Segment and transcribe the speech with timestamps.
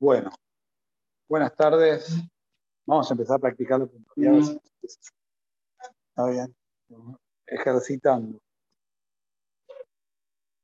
[0.00, 0.30] Bueno,
[1.28, 2.08] buenas tardes.
[2.86, 4.58] Vamos a empezar a practicar la puntualidad.
[4.82, 6.56] Está bien.
[7.46, 8.40] Ejercitando.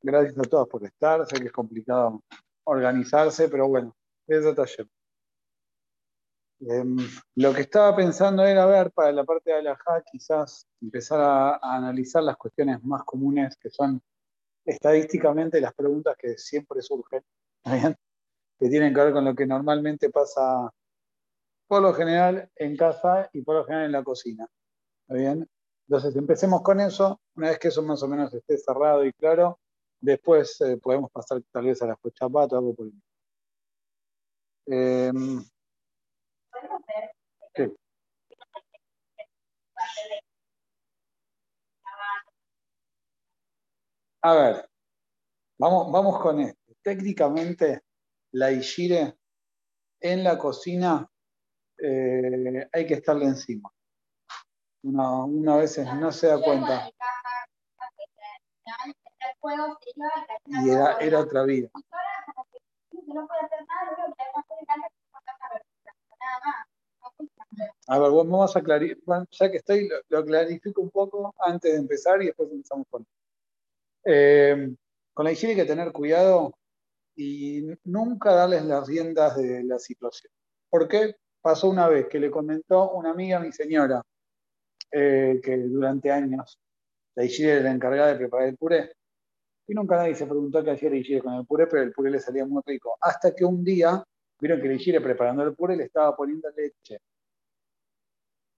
[0.01, 1.27] Gracias a todos por estar.
[1.27, 2.23] Sé que es complicado
[2.65, 3.95] organizarse, pero bueno,
[4.27, 4.89] es taller.
[6.61, 6.97] Em,
[7.35, 12.23] lo que estaba pensando era ver para la parte de Alajá, quizás empezar a, analizar
[12.23, 14.01] las cuestiones más comunes que son
[14.65, 17.23] estadísticamente las preguntas que siempre surgen,
[18.59, 20.71] que tienen que ver con lo que normalmente pasa
[21.69, 24.47] por lo general en casa y por lo general en la cocina.
[25.09, 25.49] bien?
[25.89, 27.21] Entonces empecemos con eso.
[27.35, 29.61] Una vez que eso más o menos esté cerrado y claro,
[30.01, 32.93] después eh, podemos pasar tal vez a la chapato o algo por el
[34.69, 35.13] eh,
[44.23, 44.69] A ver,
[45.59, 46.73] vamos, vamos con esto.
[46.83, 47.83] Técnicamente,
[48.37, 49.17] la Ishire
[49.99, 51.11] en la cocina
[51.79, 53.73] eh, hay que estarle encima.
[54.83, 56.91] Una, a veces no se da cuenta.
[60.45, 61.71] Y era, era otra vida.
[67.89, 72.21] A ver, vamos a clarificar, ya que estoy, lo, clarifico un poco antes de empezar
[72.23, 73.07] y después empezamos con.
[74.05, 74.77] Eh,
[75.15, 76.53] con la higiene hay que tener cuidado
[77.17, 80.33] y nunca darles las riendas de la situación.
[80.69, 81.17] ¿Por qué?
[81.41, 84.03] Pasó una vez que le comentó una amiga mi señora
[84.91, 86.59] eh, que durante años
[87.15, 88.93] la higiene era la encargada de preparar el puré.
[89.69, 92.11] Y nunca nadie se preguntó qué hacía la higiene con el puré, pero el puré
[92.11, 92.97] le salía muy rico.
[93.01, 94.03] Hasta que un día
[94.41, 97.01] vieron que la higiene preparando el puré le estaba poniendo leche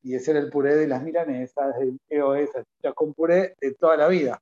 [0.03, 2.51] y ese era el puré de las milanesas, el EOS,
[2.95, 4.41] con puré de toda la vida.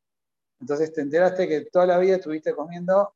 [0.61, 3.15] Entonces te enteraste que toda la vida estuviste comiendo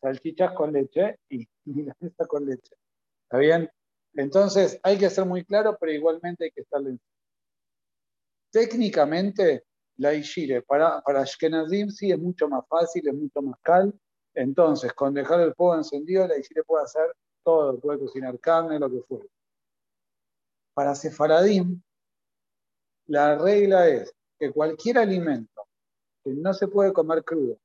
[0.00, 2.74] salchichas con leche y milanesas con leche.
[3.24, 3.70] ¿Está bien?
[4.14, 7.04] Entonces hay que ser muy claro, pero igualmente hay que estar lento.
[8.50, 9.64] Técnicamente,
[9.98, 13.94] la Ishire para, para Ashkenazim sí es mucho más fácil, es mucho más cal.
[14.34, 18.90] Entonces, con dejar el fuego encendido, la Ishire puede hacer todo, puede cocinar carne, lo
[18.90, 19.26] que fuera.
[20.74, 21.80] Para Sefaradim,
[23.06, 25.62] la regla es que cualquier alimento
[26.24, 27.58] que no se puede comer crudo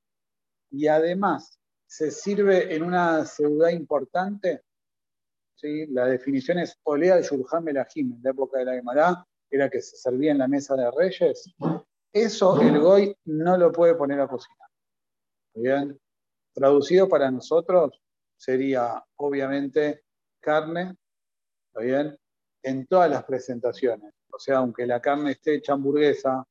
[0.72, 1.60] y además
[1.96, 4.64] se sirve en una ciudad importante,
[5.56, 5.88] ¿sí?
[5.88, 9.82] la definición es olea de Shurham Elahim, en la época de la Gemara, era que
[9.82, 11.56] se servía en la mesa de reyes,
[12.12, 14.68] eso el Goy no lo puede poner a cocinar.
[15.54, 15.98] ¿Bien?
[16.54, 17.98] Traducido para nosotros
[18.36, 20.04] sería obviamente
[20.42, 20.98] carne,
[21.68, 22.20] ¿está bien?
[22.62, 24.14] en todas las presentaciones.
[24.34, 26.46] O sea, aunque la carne esté hecha hamburguesa,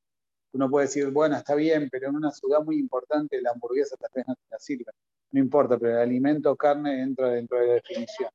[0.55, 4.11] uno puede decir, bueno, está bien, pero en una ciudad muy importante la hamburguesa tal
[4.15, 4.91] vez no te la sirve.
[5.33, 8.31] No importa, pero el alimento carne entra dentro de la definición.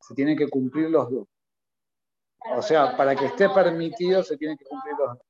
[0.00, 1.28] Se tienen que cumplir los dos.
[2.56, 5.26] O sea, para que esté permitido se tienen que cumplir los dos.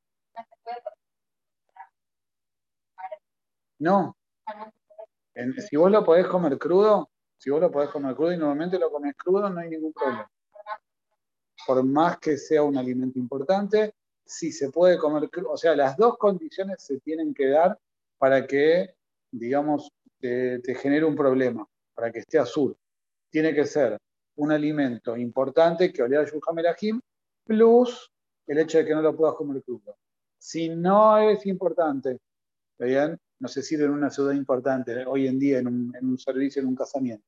[3.78, 4.16] No.
[5.68, 8.90] si vos lo podés comer crudo, si vos lo podés comer crudo y normalmente lo
[8.90, 10.28] comes crudo, no hay ningún problema
[11.66, 13.94] por más que sea un alimento importante,
[14.24, 17.78] si se puede comer, o sea, las dos condiciones se tienen que dar
[18.18, 18.94] para que,
[19.30, 19.90] digamos,
[20.62, 22.76] te, genere un problema, para que esté azul.
[23.30, 23.98] Tiene que ser
[24.36, 27.00] un alimento importante que olea Yuhamelahim,
[27.44, 28.10] plus
[28.46, 29.96] el hecho de que no lo puedas comer crudo.
[30.38, 32.18] Si no es importante,
[32.78, 33.18] ¿bien?
[33.38, 36.62] no se sirve en una ciudad importante, hoy en día en un, en un servicio,
[36.62, 37.26] en un casamiento,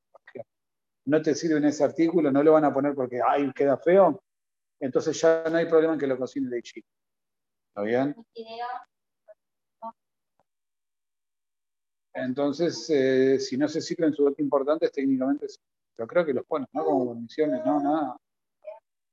[1.06, 4.22] no te sirve en ese artículo, no lo van a poner porque, ay, queda feo,
[4.80, 6.88] entonces ya no hay problema en que lo cocine de chico.
[7.68, 8.16] ¿Está bien?
[12.16, 15.46] Entonces, eh, si no se sirven su datos importantes, técnicamente
[15.98, 16.82] yo creo que los ponen, ¿no?
[16.82, 18.16] Como condiciones, no, nada.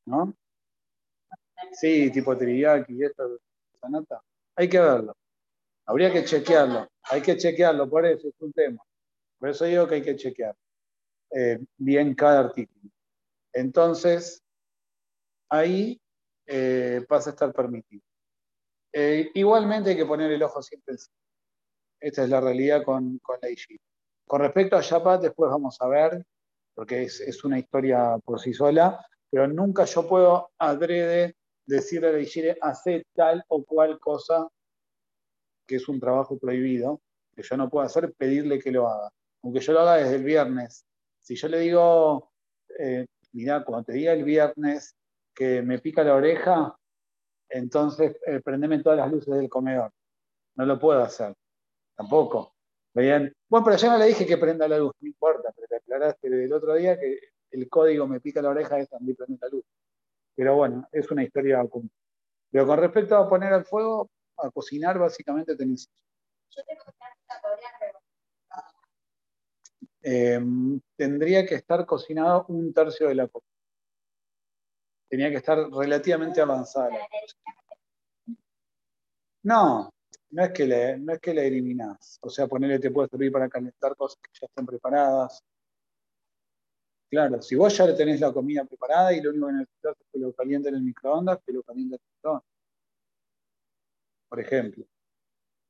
[0.06, 0.34] ¿No?
[1.74, 3.40] Sí, tipo teriyaki y esto,
[3.74, 4.22] esa nota.
[4.56, 5.16] Hay que verlo.
[5.86, 6.88] Habría que chequearlo.
[7.04, 8.82] Hay que chequearlo, por eso es un tema.
[9.38, 10.56] Por eso digo que hay que chequear
[11.32, 12.90] eh, bien cada artículo.
[13.52, 14.42] Entonces,
[15.50, 16.00] ahí
[16.46, 18.02] eh, pasa a estar permitido.
[19.34, 21.18] Igualmente hay que poner el ojo siempre encima.
[22.04, 23.80] Esta es la realidad con, Ishii.
[24.28, 26.26] Con respecto a Shabbat, después vamos a ver,
[26.76, 32.20] porque es, una historia por sí sola, pero nunca yo puedo adrede decirle a la
[32.20, 34.50] Ishire, hace tal o cual cosa,
[35.66, 37.00] que es un trabajo prohibido,
[37.34, 39.10] que yo no puedo hacer, pedirle que lo haga.
[39.42, 40.86] Aunque yo lo haga desde el viernes.
[41.22, 42.34] Si yo le digo,
[42.80, 44.94] eh, mira, cuando te diga el viernes,
[45.34, 46.76] que me pica la oreja,
[47.48, 49.90] entonces eh, prendeme todas las luces del comedor.
[50.56, 51.34] No lo puedo hacer,
[51.96, 52.56] tampoco.
[52.94, 53.34] Bien.
[53.50, 56.30] Bueno, pero ya no le dije que prenda la luz, no importa, pero te aclaraste
[56.30, 57.20] del otro día que
[57.52, 59.66] el código me pica la oreja es también prende la luz.
[60.36, 61.92] Pero bueno, es una historia común.
[62.52, 65.90] Pero con respecto a poner al fuego, a cocinar, básicamente tenés.
[70.04, 70.40] Eh,
[70.96, 73.48] tendría que estar cocinado un tercio de la comida.
[75.10, 76.90] Tenía que estar relativamente avanzada.
[79.44, 79.93] No,
[80.34, 82.18] no es que le, no es que la eliminás.
[82.22, 85.44] O sea, ponerle te puede servir para calentar cosas que ya estén preparadas.
[87.08, 90.20] Claro, si vos ya tenés la comida preparada y lo único que necesitas es que
[90.20, 92.44] lo caliente en el microondas, que lo caliente en el microondas.
[94.28, 94.86] Por ejemplo,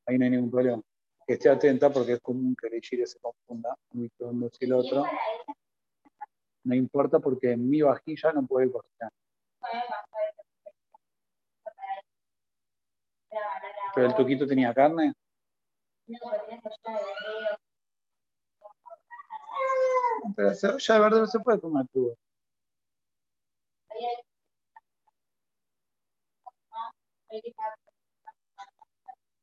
[0.06, 0.82] ahí no hay ningún problema.
[1.26, 4.72] Que esté atenta porque es común que el chile se confunda un microondas y el
[4.72, 5.04] otro.
[6.64, 9.12] No importa porque en mi vajilla no puede cocinar.
[13.94, 15.12] ¿Pero el tuquito tenía carne?
[20.36, 22.16] Pero ya de verdad no se puede comer crudo.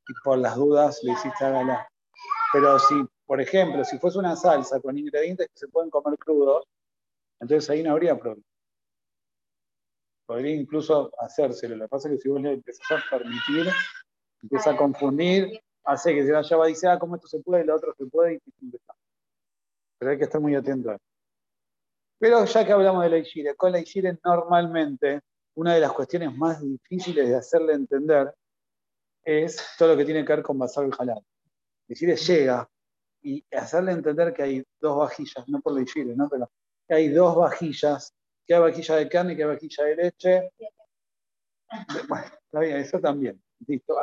[0.07, 1.89] Y por las dudas le hiciste a
[2.53, 2.95] Pero si,
[3.25, 6.65] por ejemplo, si fuese una salsa con ingredientes que se pueden comer crudos,
[7.39, 8.43] entonces ahí no habría problema.
[10.25, 11.75] Podría incluso hacérselo.
[11.75, 13.71] Lo que pasa es que si vos le empezás a permitir,
[14.41, 17.67] empieza a confundir, hace que se vaya a decir, ah, cómo esto se puede y
[17.67, 18.71] lo otro se puede, y
[20.01, 20.97] pero hay que estar muy atento a.
[22.17, 25.21] Pero ya que hablamos de la Ishire, con la Ishire normalmente
[25.55, 28.33] una de las cuestiones más difíciles de hacerle entender
[29.23, 31.23] es todo lo que tiene que ver con basar el jalado.
[31.87, 32.67] Ishire llega
[33.21, 36.27] y hacerle entender que hay dos vajillas, no por la Ishire, ¿no?
[36.29, 36.49] pero
[36.87, 38.11] que hay dos vajillas,
[38.47, 40.51] que hay vajilla de carne y que hay vajilla de leche.
[42.07, 43.41] Bueno, está bien, eso también.
[43.67, 43.95] Listo.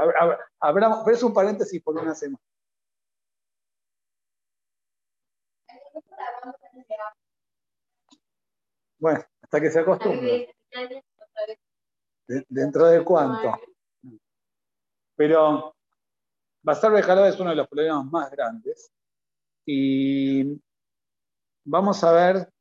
[0.60, 2.43] pero es un paréntesis por una semana.
[8.99, 10.55] Bueno, hasta que se acostumbre.
[12.49, 13.58] ¿Dentro de cuánto?
[15.16, 15.75] Pero
[16.62, 18.93] Basar de Jalada es uno de los problemas más grandes.
[19.64, 20.60] Y
[21.64, 22.52] vamos a ver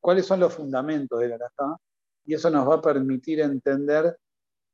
[0.00, 1.38] cuáles son los fundamentos de la.
[2.26, 4.18] Y eso nos va a permitir entender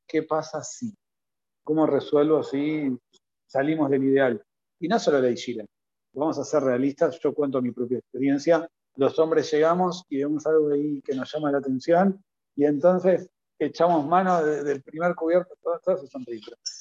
[0.07, 0.93] qué pasa si,
[1.63, 2.97] cómo resuelvo si
[3.47, 4.43] salimos del ideal.
[4.79, 5.65] Y no solo la Ishira.
[6.13, 10.69] Vamos a ser realistas, yo cuento mi propia experiencia los hombres llegamos y vemos algo
[10.69, 12.23] ahí que nos llama la atención
[12.55, 16.25] y entonces echamos mano del primer cubierto, todas son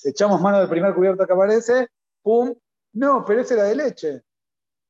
[0.05, 1.89] echamos mano del primer cubierto que aparece,
[2.23, 2.55] ¡pum!
[2.95, 4.23] No, pero ese era de leche.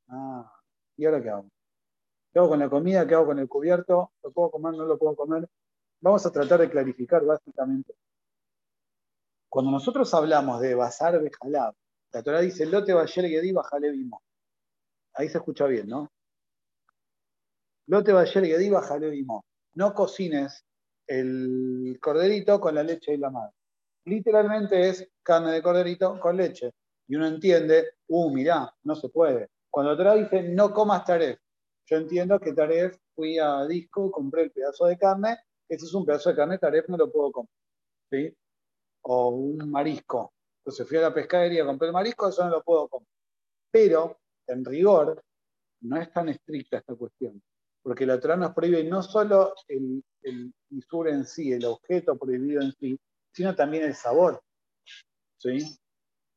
[0.09, 0.51] Ah,
[0.97, 1.49] ¿y ahora qué hago?
[2.33, 3.07] ¿Qué hago con la comida?
[3.07, 4.13] ¿Qué hago con el cubierto?
[4.23, 4.75] ¿Lo puedo comer?
[4.75, 5.49] ¿No lo puedo comer?
[6.01, 7.95] Vamos a tratar de clarificar básicamente.
[9.51, 11.75] Cuando nosotros hablamos de basar bejalab,
[12.13, 13.93] la Torah dice, lote bayer di bajale.
[15.15, 16.11] Ahí se escucha bien, ¿no?
[17.87, 18.71] Lote Bayer Gedi
[19.11, 19.45] vimo.
[19.75, 20.65] No cocines
[21.09, 23.53] el corderito con la leche y la madre.
[24.05, 26.71] Literalmente es carne de corderito con leche.
[27.09, 29.49] Y uno entiende, uh, mirá, no se puede.
[29.69, 31.41] Cuando otra dice, no comas taref.
[31.87, 35.39] Yo entiendo que taref, fui a disco, compré el pedazo de carne,
[35.69, 37.51] ese es un pedazo de carne, taref no lo puedo comer.
[38.09, 38.37] ¿sí?
[39.03, 40.35] O un marisco.
[40.59, 43.09] Entonces fui a la pescadería, compré el marisco, eso no lo puedo comer.
[43.71, 45.23] Pero, en rigor,
[45.83, 47.43] no es tan estricta esta cuestión
[47.83, 52.73] porque la Torah nos prohíbe no solo el, el en sí, el objeto prohibido en
[52.73, 52.99] sí,
[53.33, 54.43] sino también el sabor.
[55.39, 55.61] ¿Sí?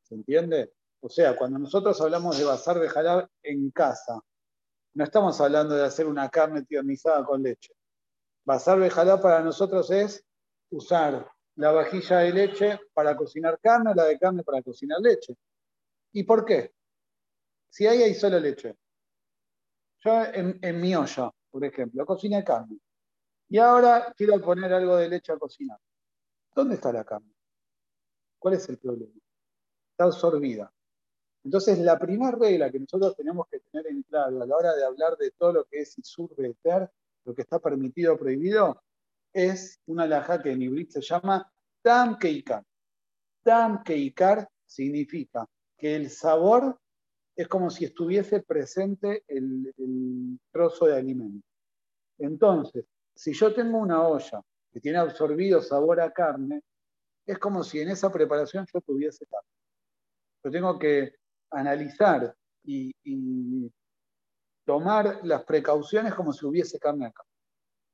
[0.03, 0.73] ¿Se entiende?
[1.01, 4.21] O sea, cuando nosotros hablamos de basar de jalab en casa,
[4.93, 7.73] no estamos hablando de hacer una carne tiernizada con leche.
[8.45, 10.23] Basar de jalab para nosotros es
[10.69, 15.35] usar la vajilla de leche para cocinar carne, la de carne para cocinar leche.
[16.13, 16.73] ¿Y por qué?
[17.69, 18.75] Si ahí hay solo leche,
[19.99, 22.77] yo en, mi olla, por ejemplo, cociné carne.
[23.49, 25.79] Y ahora quiero poner algo de leche a cocinar.
[26.55, 27.33] ¿Dónde está la carne?
[28.37, 29.13] ¿Cuál es el problema?
[29.91, 30.71] Está absorbida.
[31.43, 34.85] Entonces, la primera regla que nosotros tenemos que tener en claro a la hora de
[34.85, 36.33] hablar de todo lo que es Isur
[37.25, 38.81] lo que está permitido o prohibido,
[39.33, 42.63] es una laja que en ibrit se llama Tam Keikar.
[44.65, 45.45] Significa
[45.77, 46.79] que el sabor
[47.35, 51.45] es como si estuviese presente el, trozo de alimento.
[52.19, 52.85] Entonces,
[53.15, 56.61] si yo tengo una olla que tiene absorbido sabor a carne,
[57.25, 59.49] es como si en esa preparación yo tuviese carne.
[60.43, 61.15] Yo tengo que
[61.51, 62.93] analizar y,
[64.65, 67.23] tomar las precauciones como si hubiese carne acá.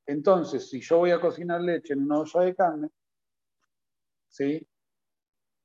[0.09, 2.89] Entonces, si yo voy a cocinar leche en una olla de carne,
[4.27, 4.67] ¿sí?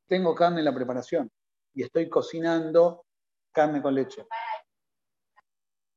[0.07, 1.31] tengo carne en la preparación
[1.73, 3.07] y estoy cocinando
[3.53, 4.27] carne con leche.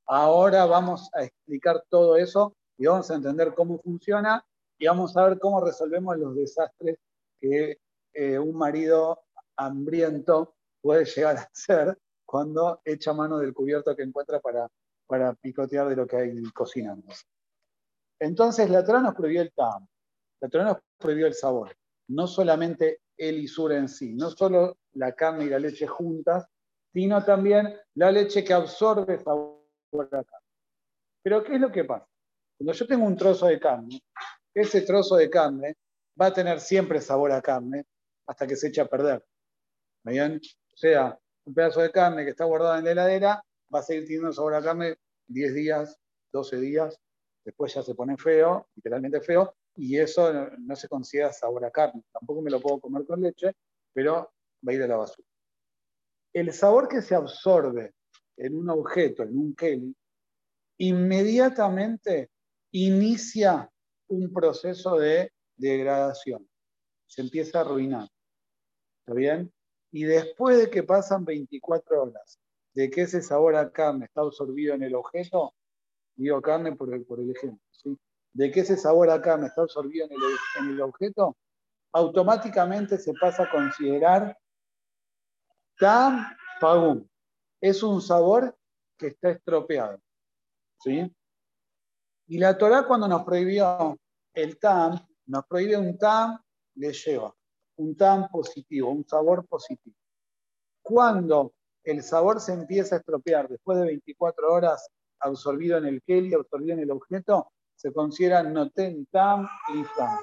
[0.05, 4.41] Ahora vamos a explicar todo eso y vamos a entender cómo funciona
[4.77, 6.99] y vamos a ver cómo resolvemos los desastres
[7.41, 7.81] que
[8.13, 9.25] eh, un marido
[9.57, 14.69] hambriento puede llegar a hacer cuando echa mano del cubierto que encuentra para,
[15.05, 17.13] para picotear de lo que hay cocinando.
[18.19, 19.87] Entonces, la Torah nos prohibió el tam,
[20.41, 21.75] la Torah nos prohibió el sabor,
[22.09, 26.47] no solamente el isur en sí, no solo la carne y la leche juntas,
[26.93, 30.47] sino también la leche que absorbe sabor a carne.
[31.23, 32.07] Pero, ¿qué es lo que pasa?
[32.57, 34.01] Cuando yo tengo un trozo de carne,
[34.53, 35.75] ese trozo de carne
[36.19, 37.85] va a tener siempre sabor a carne
[38.25, 39.23] hasta que se eche a perder.
[40.03, 40.39] bien?
[40.73, 43.43] O sea, un pedazo de carne que está guardado en la heladera
[43.73, 44.97] va a seguir teniendo sabor a carne
[45.27, 45.99] 10 días,
[46.33, 46.99] 12 días,
[47.47, 52.03] después ya se pone feo, literalmente feo, y eso no, se considera sabor a carne.
[52.11, 53.55] Tampoco me lo puedo comer con leche,
[53.93, 54.33] pero
[54.67, 55.25] va a ir a la basura.
[56.33, 57.93] El sabor que se absorbe
[58.35, 59.95] en un objeto, en un kelly,
[60.79, 62.31] inmediatamente
[62.71, 63.71] inicia
[64.09, 66.45] un proceso de degradación.
[67.05, 68.09] Se empieza a arruinar.
[68.99, 69.53] ¿Está bien?
[69.93, 72.41] Y después de que pasan 24 horas,
[72.73, 75.53] de que ese sabor a carne está absorbido en el objeto,
[76.17, 77.97] digo carne por el, por el ejemplo, ¿sí?
[78.33, 80.19] de que ese sabor a carne está absorbido en el,
[80.59, 81.37] en el objeto,
[81.93, 84.37] automáticamente se pasa a considerar
[85.79, 86.27] tam
[86.59, 87.07] pagum.
[87.61, 88.55] Es un sabor
[88.97, 89.99] que está estropeado.
[90.81, 91.11] ¿sí?
[92.27, 93.97] Y la Torah cuando nos prohibió
[94.33, 96.39] el tam, nos prohíbe un tam,
[96.75, 97.33] le lleva
[97.77, 99.95] un tam positivo, un sabor positivo.
[100.81, 106.33] Cuando el sabor se empieza a estropear después de 24 horas absorbido en el keli,
[106.33, 110.19] absorbido en el objeto, se considera noten tam y tam.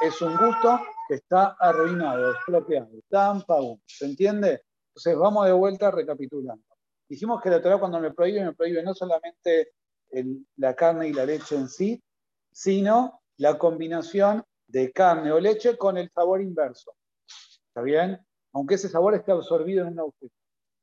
[0.00, 2.90] Es un gusto que está arruinado, estropeado.
[3.08, 3.80] Tam pagum.
[3.86, 4.62] ¿Se entiende?
[4.90, 6.64] Entonces vamos de vuelta recapitulando.
[7.08, 9.72] Dijimos que la Torah cuando me prohíbe, me prohíbe no solamente
[10.56, 12.02] la carne y la leche en sí,
[12.52, 16.94] sino la combinación de carne o leche con el sabor inverso.
[17.68, 18.18] ¿Está bien?
[18.52, 20.34] Aunque ese sabor esté absorbido en un objeto.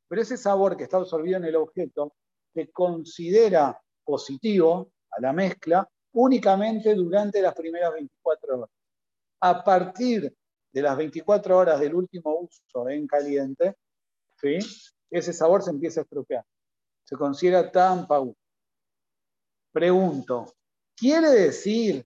[0.07, 2.13] Pero ese sabor que está absorbido en el objeto
[2.53, 8.69] se considera positivo a la mezcla únicamente durante las primeras 24 horas.
[9.41, 10.33] A partir
[10.71, 13.75] de las 24 horas del último uso en caliente,
[15.09, 16.43] ese sabor se empieza a estropear.
[17.03, 18.35] Se considera tan pau.
[19.71, 20.53] Pregunto,
[20.95, 22.05] ¿quiere decir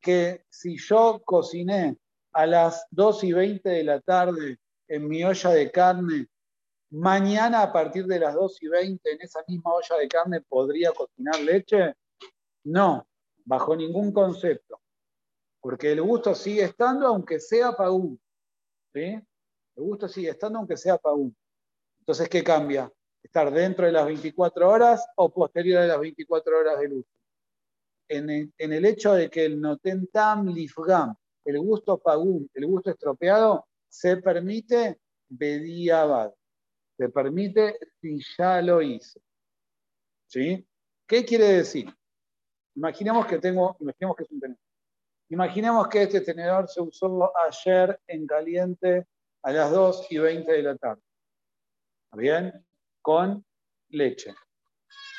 [0.00, 1.96] que si yo cociné
[2.32, 4.58] a las 2 y 20 de la tarde
[4.88, 6.28] en mi olla de carne,
[6.90, 10.92] mañana a partir de las 2 y 20 en esa misma olla de carne podría
[10.92, 11.94] cocinar leche?
[12.64, 13.06] No,
[13.44, 14.80] bajo ningún concepto.
[15.60, 18.18] Porque el gusto sigue estando aunque sea pagú.
[18.92, 19.20] ¿sí?
[19.76, 21.34] El gusto sigue estando aunque sea pagú.
[22.00, 22.92] Entonces, ¿qué cambia?
[23.22, 27.06] ¿Estar dentro de las 24 horas o posterior a las 24 horas de luz?
[28.08, 31.14] en el, hecho de que el notentam lifgam,
[31.44, 34.98] el gusto pagum, el gusto estropeado, se permite
[35.28, 36.32] bediabad.
[36.96, 39.20] Se permite si ya lo hice.
[40.26, 40.66] ¿Sí?
[41.06, 41.94] ¿Qué quiere decir?
[42.76, 44.60] Imaginemos que tengo, imaginemos que es un tenedor.
[45.28, 49.06] Imaginemos que este tenedor se usó ayer en caliente
[49.42, 51.02] a las 2 y 20 de la tarde.
[52.04, 52.66] ¿Está bien?
[53.00, 53.44] Con
[53.88, 54.34] leche.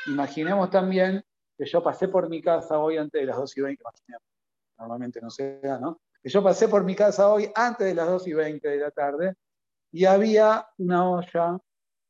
[0.08, 1.24] Imaginemos también
[1.58, 3.84] que yo pasé por mi casa hoy antes de las 2 y 20,
[4.78, 6.02] normalmente no sea, ¿no?
[6.22, 8.92] Que yo pasé por mi casa hoy antes de las 2 y 20 de la
[8.92, 9.36] tarde
[9.92, 11.58] y había una olla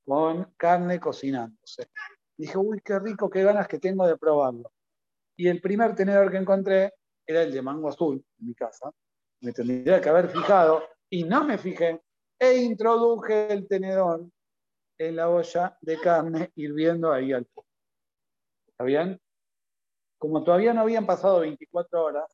[0.05, 1.89] con carne cocinándose.
[2.38, 4.71] dije, uy, qué rico, qué ganas que tengo de probarlo.
[5.38, 6.93] Y el primer tenedor que encontré
[7.25, 8.91] era el de mango azul en mi casa.
[9.41, 12.01] Me tendría que haber fijado y no me fijé
[12.39, 14.27] e introduje el tenedor
[14.97, 17.67] en la olla de carne hirviendo ahí al fuego.
[18.67, 19.19] ¿Está bien?
[20.17, 22.25] como todavía no habían pasado 24 horas,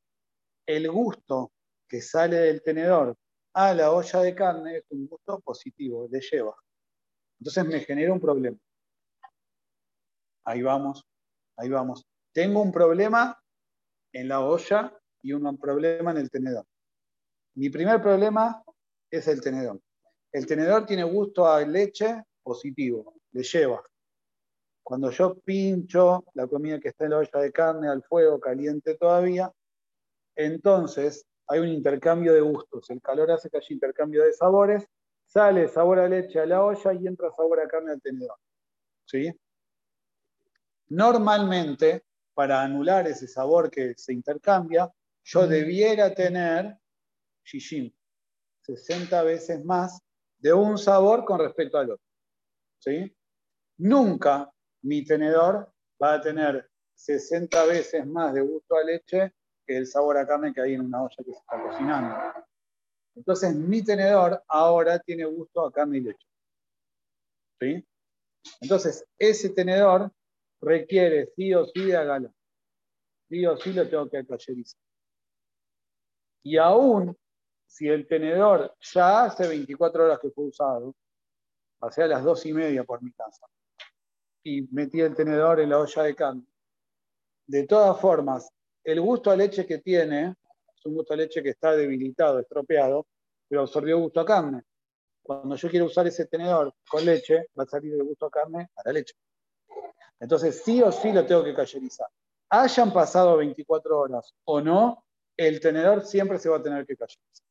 [0.66, 1.52] el gusto
[1.90, 3.18] que sale del tenedor
[3.54, 6.56] a la olla de carne es un gusto positivo, le lleva.
[7.42, 8.58] Entonces me genera un problema.
[10.46, 11.04] Ahí vamos,
[11.58, 12.06] ahí vamos.
[12.32, 13.36] Tengo un problema
[14.14, 16.66] en la olla y un problema en el tenedor.
[17.56, 18.64] Mi primer problema
[19.10, 19.82] es el tenedor.
[20.32, 23.84] El tenedor tiene gusto a leche positivo, le lleva.
[24.84, 28.98] Cuando yo pincho la comida que está en la olla de carne al fuego caliente
[28.98, 29.52] todavía,
[30.36, 32.88] entonces hay un intercambio de gustos.
[32.92, 34.86] El calor hace que haya intercambio de sabores,
[35.32, 38.38] sale sabor a leche a la olla y entra sabor a carne al tenedor.
[39.06, 39.34] ¿Sí?
[40.90, 44.92] Normalmente, para anular ese sabor que se intercambia,
[45.24, 46.78] yo debiera tener
[47.46, 47.92] shishim,
[48.64, 50.02] 60 veces más
[50.38, 52.06] de un sabor con respecto al otro.
[52.80, 53.16] ¿Sí?
[53.78, 54.52] nunca
[54.84, 55.72] mi tenedor
[56.02, 59.34] va a tener 60 veces más de gusto a leche
[59.66, 62.16] que el sabor a carne que hay en una olla que se está cocinando.
[63.16, 66.28] Entonces mi tenedor ahora tiene gusto a y leche.
[67.60, 67.86] ¿Sí?
[68.62, 70.12] Entonces ese tenedor
[70.62, 72.34] requiere sí o sí de agala.
[73.30, 74.80] Sí o sí lo tengo que cacherizar.
[76.44, 77.16] Y aún
[77.68, 80.94] si el tenedor ya hace 24 horas que fue usado,
[81.80, 83.46] pasé a las dos y media por mi casa
[84.44, 86.46] y metí el tenedor en la olla de carne,
[87.48, 88.52] de todas formas,
[88.84, 90.36] el gusto a leche que tiene
[90.82, 93.06] es un gusto a leche que está debilitado, estropeado,
[93.48, 94.64] pero absorbió gusto a carne.
[95.22, 98.70] Cuando yo quiero usar ese tenedor con leche, va a salir de gusto a carne
[98.76, 99.14] a la leche.
[100.20, 102.08] Entonces, sí o sí lo tengo que callerizar.
[102.50, 105.06] Hayan pasado 24 horas o no,
[105.38, 107.46] el tenedor siempre se va a tener que callerizar.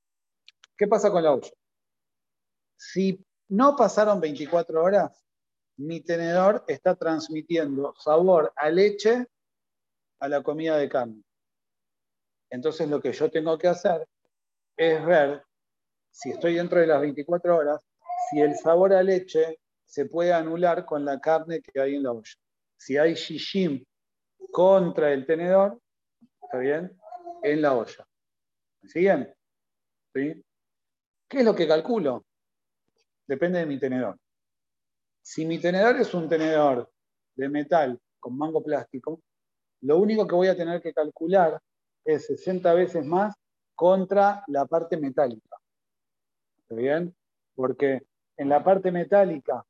[0.77, 1.51] ¿Qué pasa con la olla?
[2.77, 5.25] Si no pasaron 24 horas,
[5.77, 9.27] mi tenedor está transmitiendo sabor a leche
[10.19, 11.23] a la comida de carne.
[12.51, 14.07] Entonces lo que yo tengo que hacer
[14.77, 15.43] es ver
[16.11, 17.81] si estoy dentro de las 24 horas,
[18.29, 22.13] si el sabor a leche se puede anular con la carne que hay en la
[22.13, 22.35] olla.
[22.77, 23.85] Si hay shishim
[24.53, 25.81] contra el tenedor,
[26.43, 26.99] ¿está bien?
[27.43, 28.07] En la olla.
[28.83, 29.35] ¿Me siguen?
[30.15, 30.45] ¿Sí?
[31.29, 32.25] ¿Qué es lo que calculo?
[33.27, 34.19] Depende de mi tenedor.
[35.23, 36.91] Si mi tenedor es un tenedor
[37.37, 39.21] de metal con mango plástico,
[39.83, 41.61] lo único que voy a tener que calcular
[42.05, 43.35] es 60 veces más
[43.75, 45.57] contra la parte metálica.
[46.59, 47.15] ¿Está bien?
[47.55, 48.03] Porque
[48.37, 49.65] en la parte metálica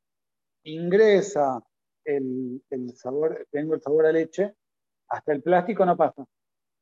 [0.63, 1.61] ingresa
[2.03, 2.61] el,
[2.95, 4.55] sabor, tengo el sabor a leche,
[5.09, 6.25] hasta el plástico no pasa.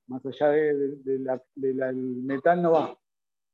[0.07, 2.99] Más allá del metal no va.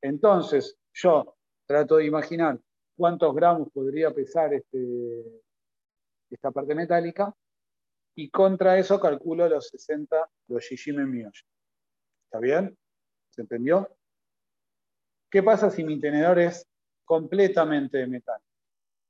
[0.00, 2.58] Entonces, yo trato de imaginar
[2.96, 5.42] cuántos gramos podría pesar este,
[6.30, 7.34] esta parte metálica
[8.14, 11.10] y contra eso calculo los 60, los shishim en
[12.26, 12.76] ¿Está bien?
[13.30, 13.88] ¿Se entendió?
[15.30, 16.66] ¿Qué pasa si mi tenedor es
[17.04, 18.40] completamente de metal?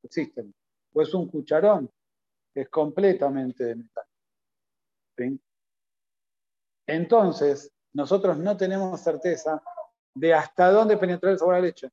[0.03, 0.55] Existen.
[0.93, 1.91] O es un cucharón
[2.61, 4.05] es completamente de metal.
[6.87, 9.63] Entonces, nosotros no tenemos certeza
[10.15, 11.87] de hasta dónde penetró el sabor a leche.
[11.87, 11.93] El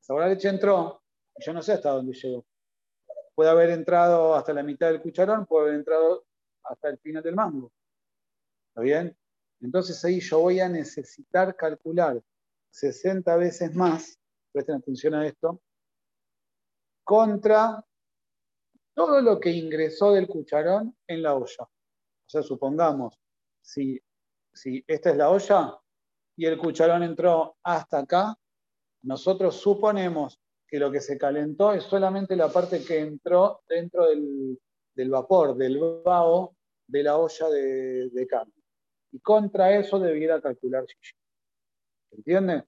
[0.00, 1.02] sabor a leche entró,
[1.36, 2.44] y yo no sé hasta dónde llegó.
[3.34, 6.24] Puede haber entrado hasta la mitad del cucharón, puede haber entrado
[6.62, 7.70] hasta el final del mango.
[8.68, 9.16] ¿Está bien?
[9.60, 12.22] Entonces ahí yo voy a necesitar calcular
[12.70, 14.18] 60 veces más,
[14.52, 15.60] presten atención a esto,
[17.04, 17.84] contra
[18.94, 21.64] todo lo que ingresó del cucharón en la olla.
[21.64, 23.18] O sea, supongamos,
[23.60, 24.00] si,
[24.52, 25.78] si esta es la olla
[26.36, 28.36] y el cucharón entró hasta acá,
[29.02, 34.58] nosotros suponemos que lo que se calentó es solamente la parte que entró dentro del,
[34.94, 36.54] del vapor, del vaho
[36.86, 38.52] de la olla de, carne.
[39.12, 41.18] Y contra eso debiera calcular shishim.
[42.12, 42.64] ¿Entiende?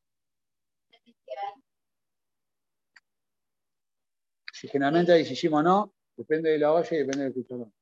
[4.53, 7.73] Si generalmente hay shishim o no, depende de la olla y depende del cucharón.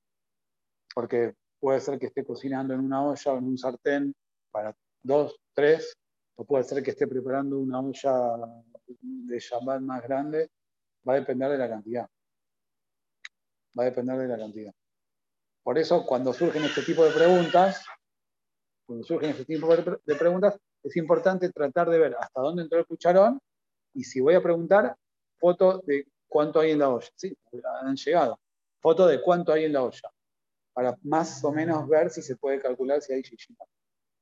[0.95, 4.15] Porque puede ser que esté cocinando en una olla o en un sartén
[4.51, 5.97] para dos, tres,
[6.37, 10.51] o puede ser que esté preparando una olla de Shabbat más grande,
[11.07, 12.09] va a depender de la cantidad.
[13.79, 14.73] Va a depender de la cantidad.
[15.63, 17.85] Por eso, cuando surgen este tipo de preguntas,
[18.91, 22.87] cuando surgen este tipo de preguntas, es importante tratar de ver hasta dónde entró el
[22.87, 23.41] cucharón
[23.95, 24.97] y si voy a preguntar,
[25.39, 27.07] foto de cuánto hay en la olla.
[27.15, 27.33] Sí,
[27.83, 28.41] han llegado.
[28.81, 30.13] Foto de cuánto hay en la olla.
[30.73, 33.65] Para más o menos ver si se puede calcular si hay chichita.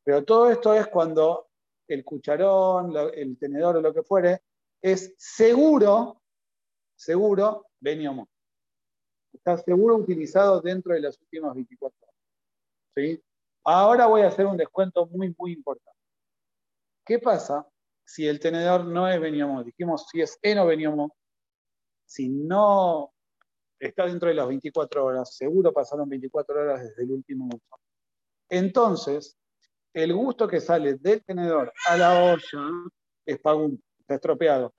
[0.04, 1.48] Pero todo esto es cuando
[1.86, 4.42] el cucharón, el tenedor o lo que fuere,
[4.82, 6.20] es seguro,
[6.94, 8.28] seguro, veniomo
[9.32, 12.14] está seguro utilizado dentro de las últimas 24 horas.
[12.94, 13.22] ¿Sí?
[13.70, 16.00] Ahora voy a hacer un descuento muy, muy importante.
[17.04, 17.68] ¿Qué pasa
[18.02, 19.62] si el tenedor no es Beniomo?
[19.62, 21.14] Dijimos si es Eno Beniomo,
[22.06, 23.12] si no
[23.78, 27.78] está dentro de las 24 horas, seguro pasaron 24 horas desde el último uso.
[28.48, 29.36] Entonces,
[29.92, 32.70] el gusto que sale del tenedor a la olla
[33.26, 34.74] es pagún, está estropeado.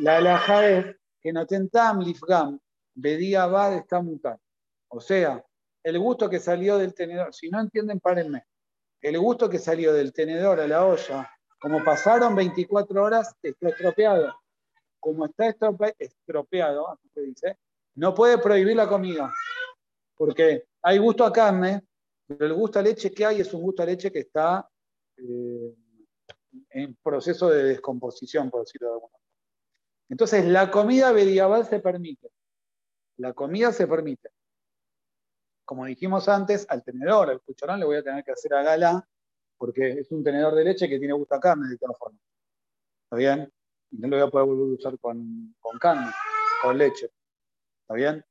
[0.00, 2.60] La alhaja es que no tentam lifgam,
[2.92, 4.42] Bedía Bad está mutando.
[4.88, 5.42] O sea,
[5.82, 8.44] el gusto que salió del tenedor, si no entienden, párenme.
[9.00, 14.34] El gusto que salió del tenedor a la olla, como pasaron 24 horas, está estropeado.
[14.98, 15.48] Como está
[15.98, 17.58] estropeado, así se dice,
[17.94, 19.32] no puede prohibir la comida.
[20.16, 21.82] Porque hay gusto a carne,
[22.26, 24.68] pero el gusto a leche que hay es un gusto a leche que está
[25.16, 25.74] eh,
[26.70, 29.20] en proceso de descomposición, por decirlo de alguna manera.
[30.10, 32.28] Entonces, la comida medieval se permite
[33.16, 34.30] La comida se permite.
[35.70, 39.08] Como dijimos antes, al tenedor, al cucharón, le voy a tener que hacer a gala,
[39.56, 42.20] porque es un tenedor de leche que tiene gusto a carne de todas formas.
[43.04, 43.52] ¿Está bien?
[43.92, 46.10] Y no lo voy a poder volver a usar con, con carne,
[46.60, 47.12] con leche.
[47.82, 48.24] ¿Está bien?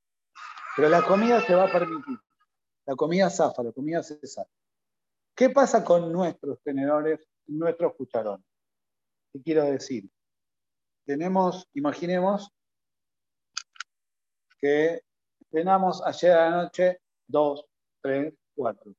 [0.76, 2.20] Pero la comida se va a permitir.
[2.86, 4.20] La comida zafa, la comida se.
[5.34, 8.46] ¿Qué pasa con nuestros tenedores, nuestros cucharones?
[9.32, 10.12] ¿Qué quiero decir?
[11.06, 12.52] Tenemos, imaginemos
[14.60, 15.04] que
[15.50, 17.00] tenemos ayer a la noche
[17.30, 17.64] dos,
[18.02, 18.94] tres, cuatro.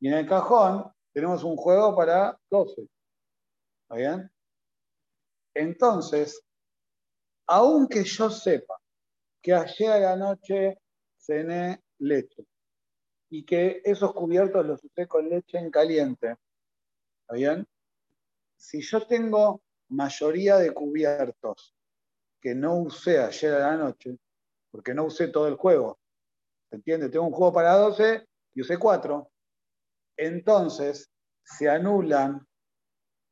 [0.00, 2.82] Y en el cajón tenemos un juego para 12.
[2.82, 4.30] ¿Está bien?
[5.54, 6.42] Entonces,
[7.46, 8.78] aunque yo sepa
[9.40, 10.78] que ayer a la noche
[11.16, 12.44] cené leche
[13.30, 16.36] y que esos cubiertos los usé con leche en caliente,
[17.20, 17.66] ¿está bien?
[18.56, 21.74] Si yo tengo mayoría de cubiertos
[22.40, 24.18] que no usé ayer a la noche,
[24.70, 25.98] porque no usé todo el juego.
[26.74, 27.08] ¿Se entiende?
[27.08, 29.30] Tengo un juego para 12 y usé 4.
[30.16, 31.08] Entonces,
[31.44, 32.44] se anulan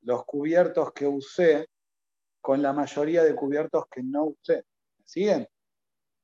[0.02, 1.66] los cubiertos que usé
[2.40, 4.64] con la mayoría de cubiertos que no usé.
[5.04, 5.48] ¿Siguen?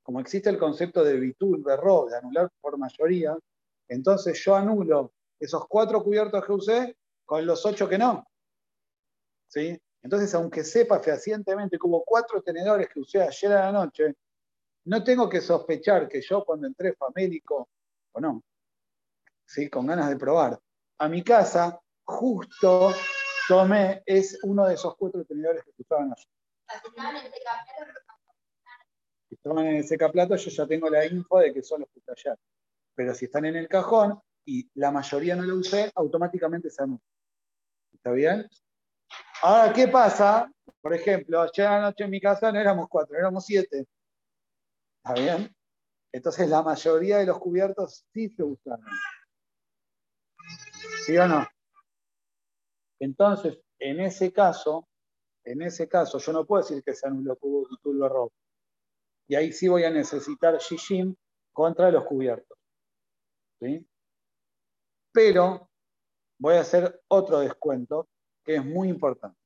[0.04, 3.36] Como existe el concepto de bitul, de de anular por mayoría,
[3.88, 8.28] entonces yo anulo esos cuatro cubiertos que usé con los ocho que no.
[9.48, 9.76] ¿Sí?
[10.02, 14.14] Entonces, aunque sepa fehacientemente que hubo cuatro tenedores que usé ayer a la noche,
[14.88, 17.68] no tengo que sospechar que yo cuando entré famélico,
[18.12, 18.42] o no,
[19.46, 19.68] ¿sí?
[19.68, 20.58] con ganas de probar,
[20.98, 22.92] a mi casa, justo
[23.46, 26.24] tomé, es uno de esos cuatro tenedores que estaban allí.
[29.28, 32.00] Si estaban en el secaplato, yo ya tengo la info de que son los que
[32.10, 32.38] allá.
[32.94, 37.06] Pero si están en el cajón y la mayoría no lo usé, automáticamente se anuncia.
[37.92, 38.48] ¿Está bien?
[39.42, 40.50] Ahora, ¿qué pasa?
[40.80, 43.86] Por ejemplo, ayer anoche en mi casa no éramos cuatro, éramos siete.
[45.04, 45.56] ¿Está bien?
[46.12, 48.84] Entonces la mayoría de los cubiertos sí se usaron.
[51.04, 51.46] ¿Sí o no?
[53.00, 54.88] Entonces, en ese caso,
[55.44, 57.24] en ese caso, yo no puedo decir que sea un
[57.82, 58.32] tulbo rojo.
[59.28, 61.14] Y ahí sí voy a necesitar shishim
[61.52, 62.58] contra los cubiertos.
[63.60, 63.86] ¿Sí?
[65.12, 65.70] Pero
[66.38, 68.08] voy a hacer otro descuento
[68.44, 69.38] que es muy importante.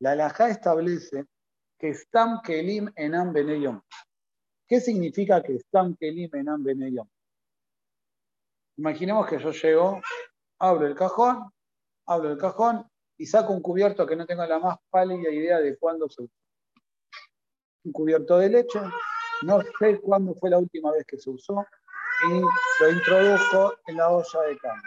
[0.00, 1.24] La alajá establece
[1.78, 3.80] que Stam Kelim Enam Beneyom.
[4.66, 7.08] ¿Qué significa que están Kelim Enam Beneyom?
[8.76, 10.00] Imaginemos que yo llego,
[10.58, 11.50] abro el cajón,
[12.06, 12.86] abro el cajón
[13.18, 16.34] y saco un cubierto que no tengo la más pálida idea de cuándo se usó.
[17.84, 18.80] Un cubierto de leche,
[19.42, 21.66] no sé cuándo fue la última vez que se usó
[22.28, 22.40] y
[22.82, 24.82] lo introduzco en la olla de carne.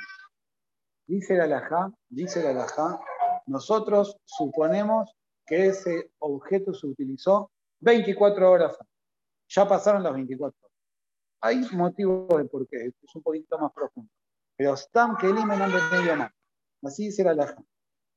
[1.07, 2.99] Dice la alajá, dice la alajá,
[3.45, 5.13] nosotros suponemos
[5.45, 8.94] que ese objeto se utilizó 24 horas antes.
[9.49, 10.77] Ya pasaron las 24 horas.
[11.41, 14.11] Hay motivos de por qué, es un poquito más profundo.
[14.57, 16.31] Pero Stam que eliminan de medio más.
[16.83, 17.63] Así dice la laja.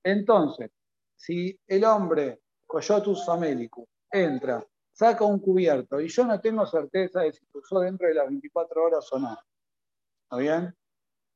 [0.03, 0.71] Entonces,
[1.17, 7.33] si el hombre, Coyotus famélico, entra, saca un cubierto y yo no tengo certeza de
[7.33, 9.39] si usó dentro de las 24 horas o no,
[10.25, 10.75] ¿está bien?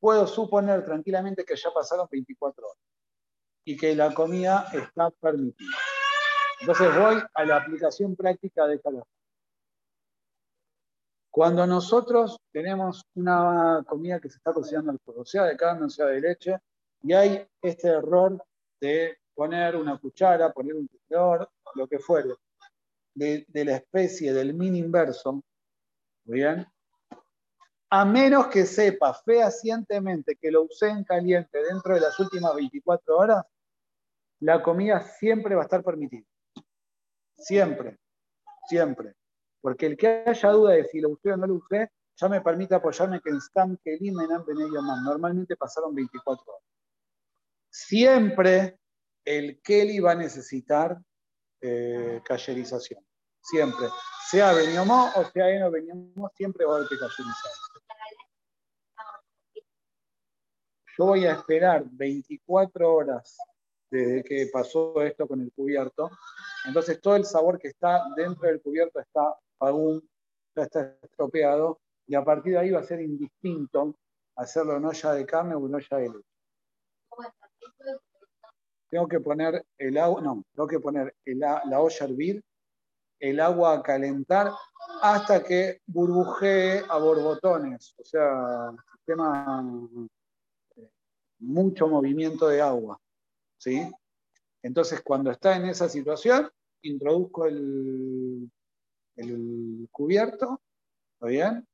[0.00, 2.78] Puedo suponer tranquilamente que ya pasaron 24 horas
[3.64, 5.76] y que la comida está permitida.
[6.60, 8.90] Entonces voy a la aplicación práctica de esta
[11.32, 16.04] cuando nosotros tenemos una comida que se está cocinando al sea de carne o sea
[16.04, 16.58] de leche,
[17.02, 18.44] y hay este error
[18.78, 22.34] de poner una cuchara, poner un tenedor, lo que fuere,
[23.14, 25.42] de, la especie del min inverso,
[26.24, 26.66] ¿bien?
[27.88, 33.16] A menos que sepa fehacientemente que lo usé en caliente dentro de las últimas 24
[33.16, 33.44] horas,
[34.40, 36.26] la comida siempre va a estar permitida.
[37.38, 37.98] Siempre,
[38.68, 39.14] siempre.
[39.62, 42.42] Porque el que haya duda de si lo usé o no lo usé, ya me
[42.42, 44.28] permite apoyarme que en Stam Kelim en
[44.84, 45.02] más.
[45.02, 46.64] Normalmente pasaron 24 horas.
[47.70, 48.78] Siempre
[49.24, 51.00] el Kelly va a necesitar
[51.60, 53.04] eh, cayerización.
[53.40, 53.86] Siempre.
[54.28, 57.52] Sea Beniomó o sea Eno Beniomó, siempre va a haber que cayerizar.
[60.98, 63.38] Yo voy a esperar 24 horas
[63.90, 66.10] desde que pasó esto con el cubierto.
[66.66, 69.34] Entonces todo el sabor que está dentro del cubierto está
[69.66, 70.08] aún
[70.54, 73.96] ya está estropeado y a partir de ahí va a ser indistinto
[74.36, 76.28] hacerlo en olla de carne o en olla de leche.
[78.90, 82.42] Tengo que poner el agua, no, tengo que poner la olla a hervir,
[83.20, 84.52] el agua a calentar
[85.00, 89.62] hasta que burbujee a borbotones, o sea, sistema
[91.38, 93.00] mucho movimiento de agua.
[93.58, 93.90] ¿sí?
[94.62, 96.50] Entonces, cuando está en esa situación,
[96.82, 98.50] introduzco el,
[99.16, 100.60] el cubierto,
[101.14, 101.68] ¿Está bien?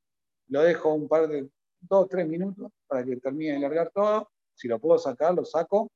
[0.48, 1.48] Lo dejo un par de,
[1.81, 4.31] dos, tres minutos para que termine de largar todo.
[4.55, 5.90] Si lo puedo sacar, lo saco.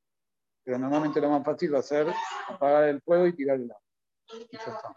[0.64, 2.06] Pero normalmente lo más fácil va a ser
[2.48, 3.82] apagar el fuego y tirar el agua.
[4.50, 4.94] Y ya está.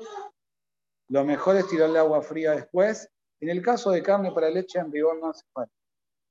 [1.10, 3.10] Lo mejor es tirarle agua fría después.
[3.42, 5.74] En el caso de carne para leche, en rigor no hace falta.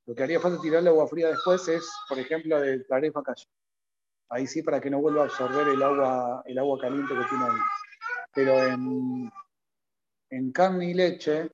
[0.06, 3.44] Lo que haría falta tirarle agua fría después es, por ejemplo, de tarefa calle.
[4.30, 7.44] Ahí sí, para que no vuelva a absorber el agua, el agua caliente que tiene
[7.44, 7.60] ahí.
[8.32, 9.30] Pero en,
[10.34, 11.48] en carne y leche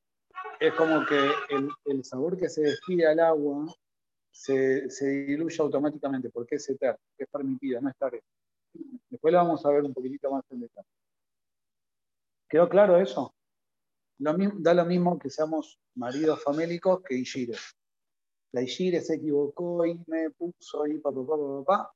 [0.59, 1.31] es como que
[1.85, 3.67] el, sabor que se despide al agua
[4.31, 8.23] se, se, diluye automáticamente porque es eterno, es permitido, no es tarea.
[9.11, 10.89] Después lo vamos a ver un poquitito más en detalle.
[12.49, 13.35] ¿Quedó claro eso?
[14.19, 17.75] Da lo mismo que seamos maridos famélicos que Ishires.
[18.53, 21.93] La Ishire se equivocó y me puso ahí, papá, papá, papá.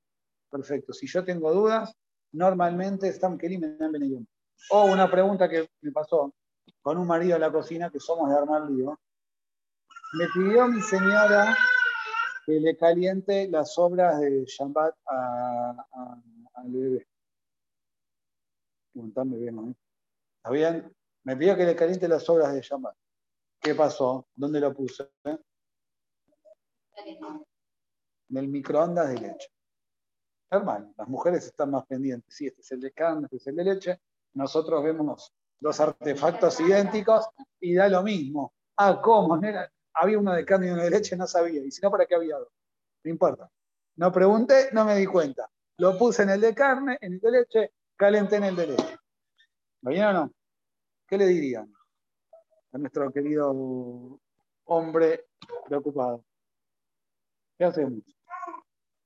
[0.51, 0.92] Perfecto.
[0.92, 1.92] Si yo tengo dudas,
[2.33, 4.27] normalmente están que me dan
[4.70, 6.33] O una pregunta que me pasó
[6.85, 9.01] con un marido en la cocina, que somos de armar lío.
[10.12, 11.57] Me pidió mi señora
[12.44, 17.09] que le caliente las obras de Shambat al bebé.
[18.92, 19.75] Preguntame bien, ¿no?
[20.37, 20.94] ¿Está bien?
[21.23, 22.94] Me pidió que le caliente las obras de Shambat.
[23.61, 24.29] ¿Qué pasó?
[24.35, 25.11] ¿Dónde lo puse?
[25.25, 25.38] En
[28.37, 29.49] el microondas de leche.
[30.51, 32.35] Normal, las mujeres están más pendientes.
[32.37, 34.01] Sí, este es el de carne, este es el de leche.
[34.35, 37.28] Nosotros vemos dos artefactos idénticos
[37.60, 38.52] y da lo mismo.
[38.76, 39.40] Ah, ¿cómo?
[39.94, 41.62] Había uno de carne y uno de leche, no sabía.
[41.64, 42.48] Y si no, ¿para qué había dos?
[43.04, 43.48] No importa.
[43.94, 45.48] No pregunté, no me di cuenta.
[45.76, 48.98] Lo puse en el de carne, en el de leche, calenté en el de leche.
[49.82, 50.32] ¿Lo o no?
[51.06, 51.72] ¿Qué le dirían
[52.72, 54.18] a nuestro querido
[54.64, 55.26] hombre
[55.66, 56.24] preocupado?
[57.56, 58.02] ¿Qué hacemos?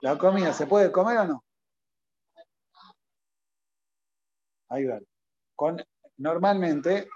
[0.00, 1.44] ¿La comida se puede comer o no?
[4.68, 5.00] Ahí va.
[5.56, 5.82] Con,
[6.18, 7.09] normalmente,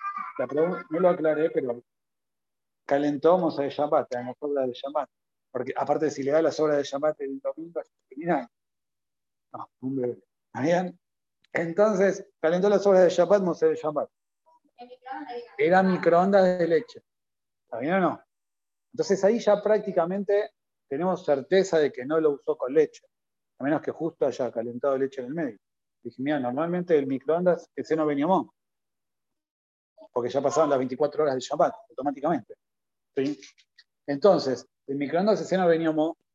[0.90, 1.82] no lo aclaré, pero
[2.86, 5.08] calentó Mosa de Shabbat, las obras de Shabbat.
[5.50, 8.48] Porque aparte, si le da las obras de Shabbat el domingo, es criminal.
[9.52, 9.68] No.
[10.46, 10.98] ¿Está bien?
[11.52, 14.08] Entonces, calentó las obras de Shabbat, Mosa de Shabbat.
[15.58, 17.02] Era microondas de leche.
[17.64, 18.22] ¿Está bien o no?
[18.92, 20.50] Entonces ahí ya prácticamente
[20.88, 23.06] tenemos certeza de que no lo usó con leche,
[23.58, 25.58] a menos que justo haya calentado leche en el medio.
[26.02, 28.44] Dije, mira, normalmente el microondas ese no venía más,
[30.12, 32.54] porque ya pasaban las 24 horas de Shabbat automáticamente.
[34.06, 35.94] Entonces, el microondas ese no venía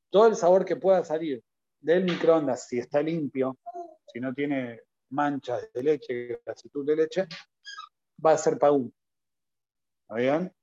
[0.10, 1.44] todo el sabor que pueda salir
[1.80, 3.58] del microondas, si está limpio,
[4.12, 7.28] si no tiene manchas de leche, grasitud de leche,
[8.26, 8.94] va a ser pagún.
[10.02, 10.54] ¿Está bien?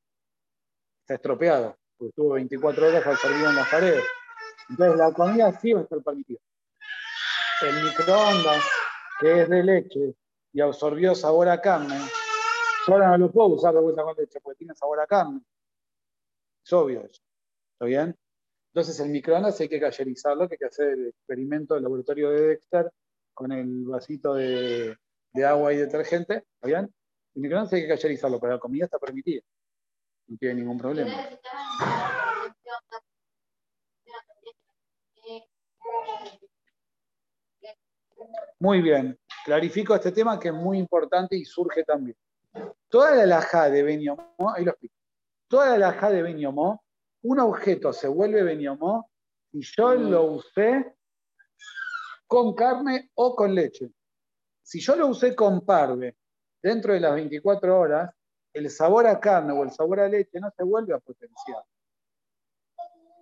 [1.01, 4.05] Está estropeado, porque estuvo 24 horas al servir en las paredes.
[4.71, 6.41] Entonces la comida sí va a estar permitida.
[7.63, 8.65] El microondas,
[9.21, 10.15] que es de leche
[10.53, 11.99] y absorbió sabor a carne,
[12.87, 15.41] yo ahora no lo puedo usar de vuelta con leche porque tiene sabor a carne.
[16.65, 17.23] Es obvio eso.
[17.73, 18.17] ¿Está bien?
[18.69, 22.49] Entonces el microondas hay que callerizarlo, que hay que hacer el experimento del laboratorio de
[22.49, 22.91] Dexter
[23.33, 24.97] con el vasito de,
[25.47, 26.45] agua y detergente.
[26.55, 26.95] ¿Está bien?
[27.35, 29.43] El microondas hay que cacherizarlo, pero la comida está permitida.
[30.27, 31.13] No tiene ningún problema.
[38.59, 39.19] Muy bien.
[39.45, 42.17] Clarifico este tema que es muy importante y surge también.
[42.95, 44.95] Toda la laja de Beniomó, ahí lo explico.
[45.49, 46.85] Toda la laja de Beniomó,
[47.25, 49.11] un objeto se vuelve Beniomó
[49.51, 50.95] y yo lo usé
[52.29, 53.91] con carne o con leche.
[54.63, 56.17] Si yo lo usé con parve
[56.63, 58.15] dentro de las 24 horas,
[58.53, 61.65] el sabor a carne o el sabor a leche no se vuelve a potenciar.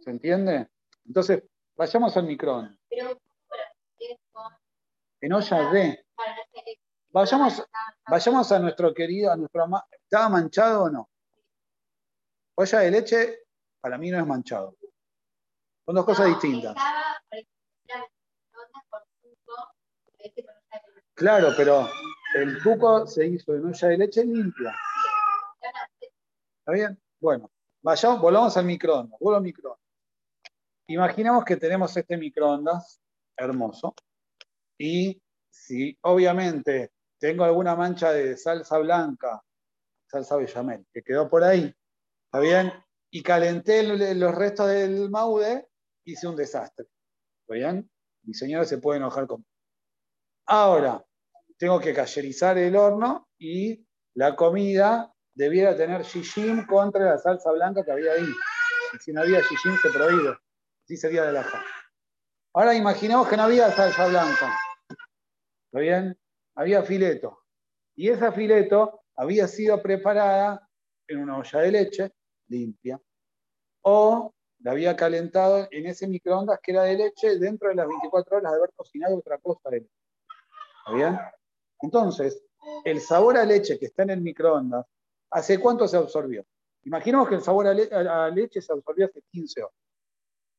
[0.00, 0.68] ¿Se entiende?
[1.06, 2.76] Entonces, vayamos al microondas.
[5.22, 6.04] En olla de.
[7.12, 7.62] Vayamos,
[8.08, 11.10] vayamos a nuestro querido, a nuestro ¿Estaba manchado o no?
[12.54, 13.38] Olla de leche,
[13.80, 14.76] para mí no es manchado.
[15.84, 16.74] Son dos cosas distintas.
[21.12, 21.86] Claro, pero
[22.34, 24.74] el tuco se hizo en olla de leche limpia.
[26.60, 26.98] ¿Está bien?
[27.20, 27.50] Bueno,
[27.82, 29.20] vayamos, volvamos al microondas.
[29.20, 29.86] Vuelvo al microondas.
[30.86, 33.00] Imaginemos que tenemos este microondas
[33.36, 33.94] hermoso
[34.78, 35.20] y
[35.50, 36.90] si obviamente
[37.22, 39.40] tengo alguna mancha de salsa blanca,
[40.08, 41.72] salsa bechamel, que quedó por ahí,
[42.24, 42.72] ¿está bien?
[43.12, 45.68] Y calenté los restos del maude,
[46.04, 46.88] hice un desastre.
[47.42, 47.88] ¿Está bien?
[48.24, 49.48] Mi señora se puede enojar conmigo.
[50.46, 51.04] Ahora,
[51.56, 57.84] tengo que cayerizar el horno y la comida debiera tener shishim contra la salsa blanca
[57.84, 58.34] que había ahí.
[58.94, 60.36] Y si no había shishim, se prohíbe.
[60.84, 61.46] Así sería de la
[62.52, 64.58] Ahora imaginemos que no había salsa blanca.
[65.68, 66.18] ¿Está bien?
[66.54, 67.38] Había fileto.
[67.94, 70.68] Y esa fileto había sido preparada
[71.08, 72.12] en una olla de leche
[72.48, 73.00] limpia,
[73.82, 78.36] o la había calentado en ese microondas que era de leche dentro de las 24
[78.36, 79.94] horas de haber cocinado otra cosa de leche.
[80.78, 81.18] ¿Está bien?
[81.80, 82.42] Entonces,
[82.84, 84.86] el sabor a leche que está en el microondas,
[85.30, 86.44] ¿hace cuánto se absorbió?
[86.84, 89.76] Imaginemos que el sabor a, leche se absorbió hace 15 horas.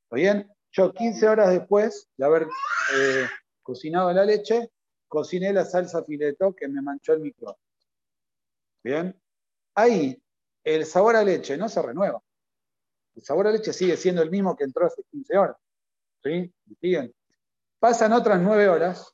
[0.03, 0.51] ¿Está bien?
[0.71, 3.27] Yo 15 horas después de haber eh,
[3.61, 4.71] cocinado la leche,
[5.13, 7.61] cociné la salsa fileto que me manchó el microondas.
[8.83, 9.15] ¿Bien?
[9.75, 10.19] Ahí
[10.63, 12.19] el sabor a leche no se renueva.
[13.13, 15.57] El sabor a leche sigue siendo el mismo que entró hace 15 horas.
[16.23, 16.51] ¿Sí?
[16.81, 17.13] ¿Siguen?
[17.77, 19.13] Pasan otras 9 horas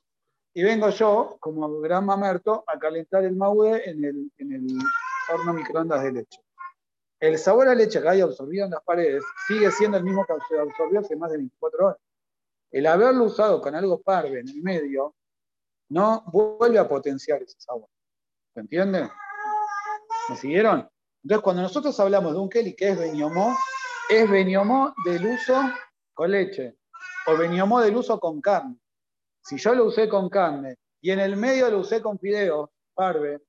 [0.53, 4.67] y vengo yo, como gran mamerto, a calentar el maude en el, en el
[5.33, 6.39] horno microondas de leche.
[7.19, 10.31] El sabor a leche que hay absorbido en las paredes sigue siendo el mismo que
[10.31, 11.97] absorbió hace más de 24 horas.
[12.71, 15.13] El haberlo usado con algo parve en el medio
[15.89, 17.89] no vuelve a potenciar ese sabor.
[18.53, 19.09] ¿Se entiende?
[20.29, 20.89] ¿Me siguieron?
[21.23, 23.55] Entonces, cuando nosotros hablamos de un Kelly que es Beniomó,
[24.09, 25.61] es Beniomó del uso
[26.13, 26.77] con leche
[27.27, 28.77] o Beniomó del uso con carne.
[29.43, 33.41] Si yo lo usé con carne y en el medio lo usé con fideos, parve,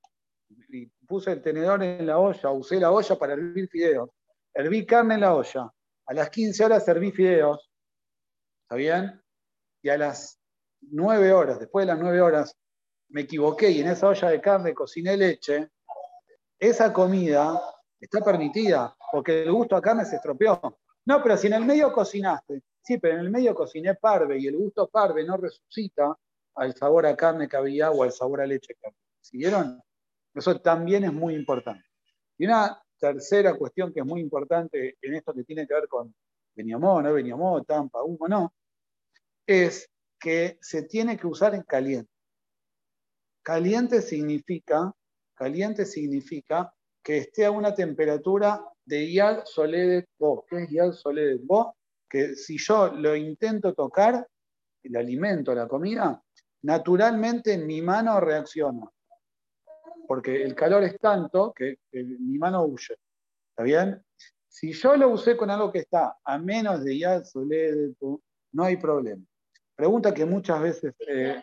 [0.69, 4.11] y puse el tenedor en la olla, usé la olla para hervir fideos,
[4.55, 5.71] herví carne en la olla,
[6.07, 7.71] a las 15 horas serví fideos,
[8.63, 9.23] ¿está bien?
[9.83, 10.40] Y a las
[10.83, 12.57] 9 horas, después de las 9 horas,
[13.09, 15.69] me equivoqué y en esa olla de carne cociné leche,
[16.59, 17.61] esa comida
[17.99, 20.79] está permitida, porque el gusto a carne se estropeó.
[21.07, 24.47] No, pero si en el medio cocinaste, sí, pero en el medio cociné parve y
[24.47, 26.17] el gusto parve no resucita
[26.55, 28.99] al sabor a carne que había o al sabor a leche que había.
[29.21, 29.83] ¿Siguieron?
[30.35, 31.85] Eso también es muy importante.
[32.39, 36.15] Y una tercera cuestión que es muy importante en esto que tiene que ver con
[36.55, 38.53] Beniamó, no Beniamó, Tampa, Humo, no,
[39.47, 39.91] es
[40.21, 42.13] que se tiene que usar en caliente.
[43.43, 44.95] Caliente significa
[45.41, 46.71] Caliente significa
[47.03, 50.45] que esté a una temperatura de Yal Soledet Bo.
[50.47, 51.77] ¿Qué es Yal Soledet Bo?
[52.07, 54.29] Que si yo lo intento tocar,
[54.83, 56.23] el alimento, la comida,
[56.61, 58.87] naturalmente mi mano reacciona.
[60.07, 62.97] Porque el calor es tanto que, mi mano huye.
[63.49, 64.05] ¿Está bien?
[64.47, 67.97] Si yo lo usé con algo que está a menos de Yal Soledet
[68.53, 69.25] no hay problema.
[69.81, 71.43] Pregunta que muchas veces eh,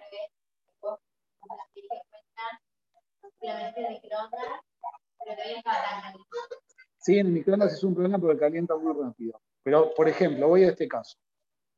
[6.99, 9.41] Sí, en microondas es un problema porque calienta muy rápido.
[9.63, 11.17] Pero, por ejemplo, voy a este caso.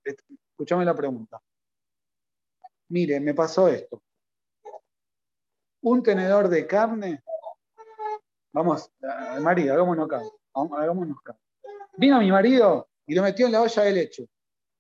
[0.04, 1.42] Escúchame la pregunta.
[2.90, 4.04] Mire, me pasó esto.
[5.84, 7.24] Un tenedor de carne.
[8.52, 10.22] Vamos, eh, marido, hagámonos acá.
[10.54, 11.40] Hagámonos acá.
[11.96, 14.30] Vino mi marido y lo metió en la olla de leche.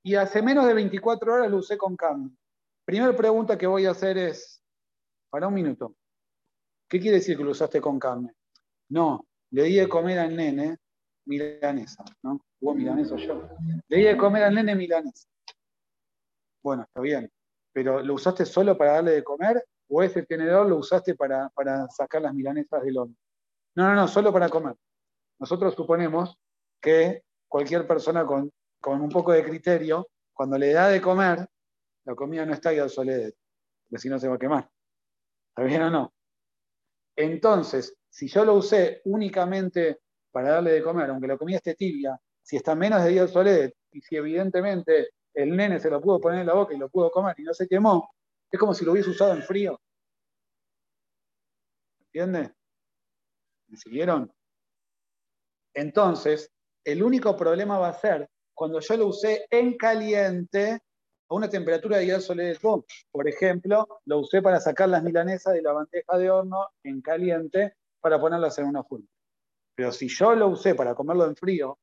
[0.10, 2.32] Y hace menos de 24 horas lo usé con carne.
[2.84, 4.60] Primera pregunta que voy a hacer es,
[5.30, 5.95] para un minuto,
[6.89, 8.34] ¿Qué quiere decir que lo usaste con carne?
[8.89, 10.80] No, le di de comer al nene
[11.26, 12.43] milanesa, ¿no?
[12.60, 13.48] Hubo milanesa yo.
[13.88, 15.28] Le di de comer al nene milanesa.
[16.63, 17.32] Bueno, está bien.
[17.72, 21.52] Pero ¿lo usaste solo para darle de comer o ese tenedor lo usaste para,
[21.89, 23.15] sacar las milanesas del horno?
[23.76, 24.76] No, no, no, solo para comer.
[25.38, 26.36] Nosotros suponemos
[26.82, 28.52] que cualquier persona con,
[28.88, 31.48] un poco de criterio, cuando le da de comer,
[32.06, 33.32] la comida no está al soledad,
[33.89, 34.70] porque si no se va a quemar.
[35.50, 36.13] ¿Está bien o no?
[37.15, 40.00] Entonces, si yo lo usé únicamente
[40.32, 43.74] para darle de comer, aunque la comida esté tibia, si está menos de 10 soles
[43.92, 47.12] y si evidentemente el nene se lo pudo poner en la boca y lo pudo
[47.12, 48.10] comer y no se quemó,
[48.50, 49.80] es como si lo hubiese usado en frío.
[52.00, 52.52] ¿Entiendes?
[53.68, 54.34] ¿Me siguieron?
[55.74, 56.52] Entonces,
[56.84, 60.82] el único problema va a ser cuando yo lo usé en caliente
[61.29, 65.62] a una temperatura de 10 soles Por ejemplo, lo usé para sacar las milanesas de
[65.62, 69.08] la bandeja de horno en caliente para ponerlas en una fuente.
[69.75, 71.79] Pero si yo lo usé para comerlo en frío,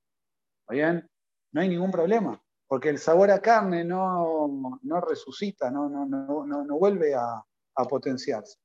[0.68, 1.08] bien?
[1.52, 7.14] No hay ningún problema, porque el sabor a carne no, resucita, no, no, no, vuelve
[7.14, 7.42] a,
[7.88, 8.58] potenciarse.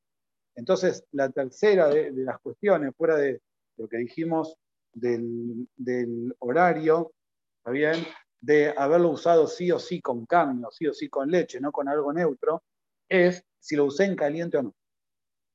[0.53, 3.41] Entonces, la tercera de, las cuestiones, fuera de
[3.77, 4.57] lo que dijimos
[4.91, 7.13] del, del horario,
[7.61, 8.05] ¿está bien?
[8.41, 11.71] de haberlo usado sí o sí con carne o sí o sí con leche, no
[11.71, 12.63] con algo neutro,
[13.07, 14.75] es si lo usé en caliente o no.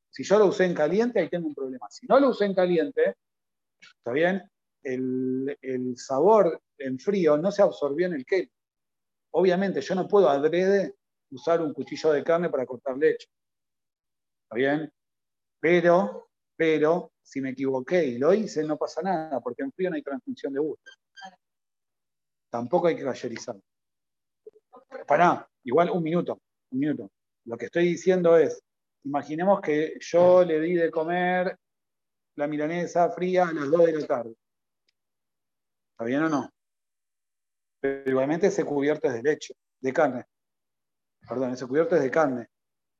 [0.09, 1.89] Si yo lo usé en caliente, ahí tengo un problema.
[1.91, 3.17] Si no lo usé en caliente,
[3.81, 4.43] ¿está bien?
[4.83, 8.53] El, sabor en frío no se absorbió en el queso.
[9.33, 10.95] Obviamente, yo no puedo adrede
[11.31, 13.29] usar un cuchillo de carne para cortar leche.
[14.45, 14.93] ¿Está bien?
[15.59, 19.97] Pero, pero, si me equivoqué y lo hice, no pasa nada, porque en frío no
[19.97, 20.93] hay transmisión de gusto.
[22.51, 23.57] Tampoco hay que gallerizar.
[25.07, 26.41] Pará, igual un minuto,
[26.71, 27.11] un minuto.
[27.45, 28.63] Lo que estoy diciendo es,
[29.05, 31.57] imaginemos que yo le di de comer
[32.37, 34.35] la milanesa fría a las 2 de la tarde.
[35.93, 36.51] ¿Está bien o no?
[37.81, 40.25] Pero igualmente ese cubierto es de leche, de carne.
[41.29, 42.49] Perdón, ese cubierto es de carne.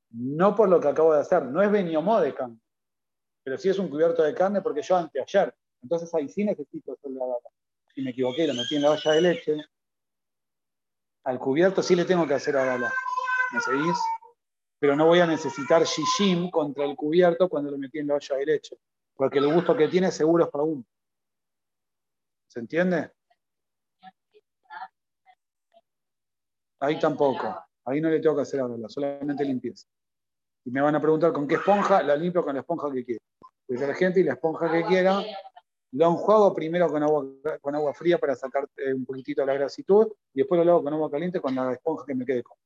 [0.09, 2.59] No por lo que acabo de hacer, no es beniomó de carne.
[3.43, 5.53] Pero sí es un cubierto de carne porque yo anteayer.
[5.81, 7.25] Entonces ahí sí necesito hacer la
[7.97, 9.57] Si me equivoqué, lo metí en la olla de leche.
[11.23, 12.93] Al cubierto sí le tengo que hacer agala.
[13.51, 13.97] ¿Me seguís?
[14.77, 18.35] Pero no voy a necesitar shishim contra el cubierto cuando lo metí en la olla
[18.35, 18.77] de leche.
[19.15, 20.85] Porque el gusto que tiene seguro es para uno.
[22.45, 23.09] ¿Se entiende?
[26.79, 27.65] Ahí tampoco.
[27.83, 29.87] Ahí no le tengo que hacer agala, solamente limpieza.
[30.65, 33.23] Y me van a preguntar con qué esponja, la limpio con la esponja que quiera.
[33.67, 35.23] Detergente y la esponja que quiera.
[35.91, 37.25] Lo enjuago primero con agua,
[37.61, 41.09] con agua fría para sacar un poquitito la grasitud y después lo hago con agua
[41.09, 42.57] caliente con la esponja que me quede con.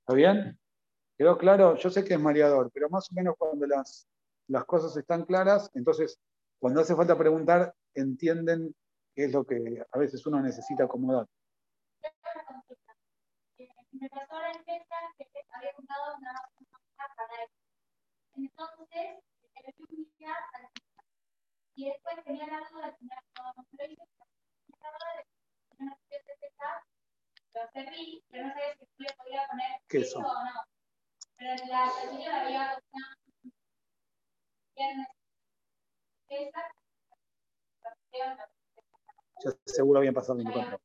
[0.00, 0.58] ¿Está bien?
[1.18, 1.76] ¿Quedó claro?
[1.76, 4.08] Yo sé que es mareador, pero más o menos cuando las,
[4.48, 6.18] las cosas están claras, entonces
[6.58, 8.74] cuando hace falta preguntar, entienden
[9.14, 11.26] qué es lo que a veces uno necesita acomodar.
[13.92, 16.32] Me pasó la empresa que había comprado una
[16.96, 17.50] para
[18.36, 19.24] Entonces,
[29.88, 30.28] queso o no.
[31.36, 33.16] Pero en la señora había una
[39.42, 40.80] ya seguro habían pasado 24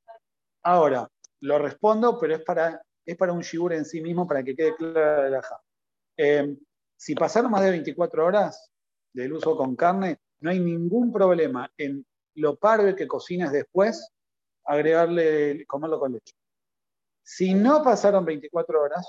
[0.64, 1.08] Ahora,
[1.42, 4.76] lo respondo, pero es para, es para un shigur en sí mismo, para que quede
[4.76, 5.62] clara la ja.
[6.18, 6.58] Eh,
[6.98, 8.72] si pasaron más de 24 horas
[9.14, 14.12] del uso con carne, no hay ningún problema en lo parve que cocines después,
[14.64, 16.36] agregarle, comerlo con leche.
[17.24, 19.08] Si no pasaron 24 horas,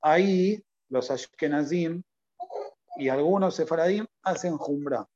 [0.00, 2.02] ahí los ashkenazim
[2.96, 5.06] y algunos sefaradim hacen jumbra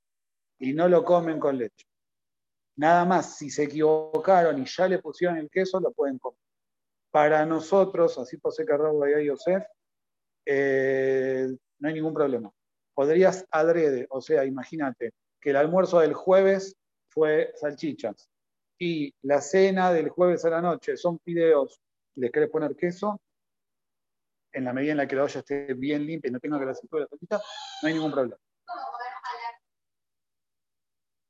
[0.58, 1.86] y no lo comen con leche.
[2.76, 6.38] Nada más, si se equivocaron y ya le pusieron el queso, lo pueden comer.
[7.10, 9.64] Para nosotros, así José Carrabo y Yosef,
[10.44, 12.52] eh, no hay ningún problema.
[12.92, 16.76] Podrías adrede, o sea, imagínate que el almuerzo del jueves
[17.08, 18.30] fue salchichas
[18.78, 21.80] y la cena del jueves a la noche son fideos
[22.16, 23.20] y le querés poner queso,
[24.52, 26.96] en la medida en la que la olla esté bien limpia y no tenga grasito
[26.96, 27.40] de la salchicha,
[27.82, 28.36] no hay ningún problema.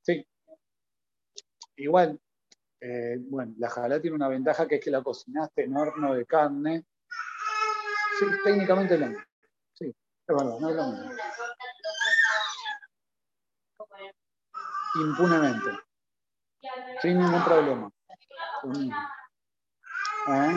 [0.01, 0.25] Sí.
[1.75, 2.19] Igual,
[2.79, 6.25] eh, bueno, la jalá tiene una ventaja que es que la cocinaste en horno de
[6.25, 6.85] carne.
[8.17, 9.23] Sí, técnicamente lo mismo.
[9.73, 11.11] Sí, es verdad, no es lo mismo.
[14.95, 15.69] Impunemente.
[17.01, 17.91] Sin ningún problema.
[20.27, 20.53] ¿Eh?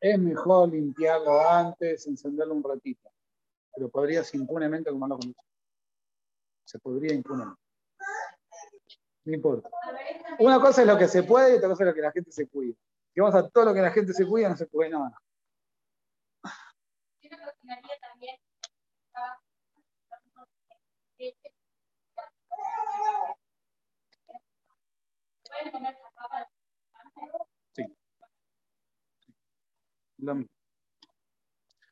[0.00, 3.10] Es mejor limpiarlo antes, encenderlo un ratito.
[3.74, 5.34] Pero podrías impunemente comerlo con
[6.64, 7.60] Se podría impunemente.
[9.24, 9.68] No importa.
[10.38, 12.32] Una cosa es lo que se puede y otra cosa es lo que la gente
[12.32, 12.74] se cuida.
[13.12, 15.20] Si vamos a todo lo que la gente se cuida, no se puede nada.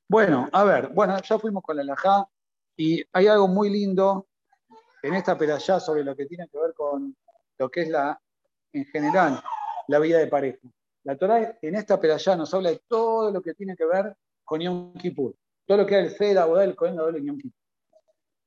[0.08, 2.28] Bueno, a ver, bueno, ya fuimos con la Lajá
[2.76, 4.26] y hay algo muy lindo
[5.02, 7.16] en esta peralla sobre lo que tiene que ver con
[7.58, 8.20] lo que es la,
[8.72, 9.42] en general,
[9.88, 10.66] la vida de pareja.
[11.04, 14.60] La Torah en esta peralla nos habla de todo lo que tiene que ver con
[14.60, 15.34] Yom Kippur,
[15.66, 17.58] todo lo que es el Abodá del Cohen Gadol en Yom Kippur.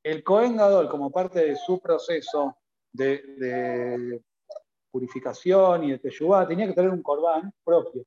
[0.04, 2.58] El Cohen Gadol, como parte de su proceso
[2.92, 4.22] de,
[4.92, 8.06] purificación y de Teshuvah, tenía que traer un corbán propio.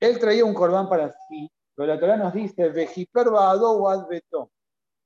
[0.00, 2.70] Él traía un corbán para sí, pero la Torah nos dice,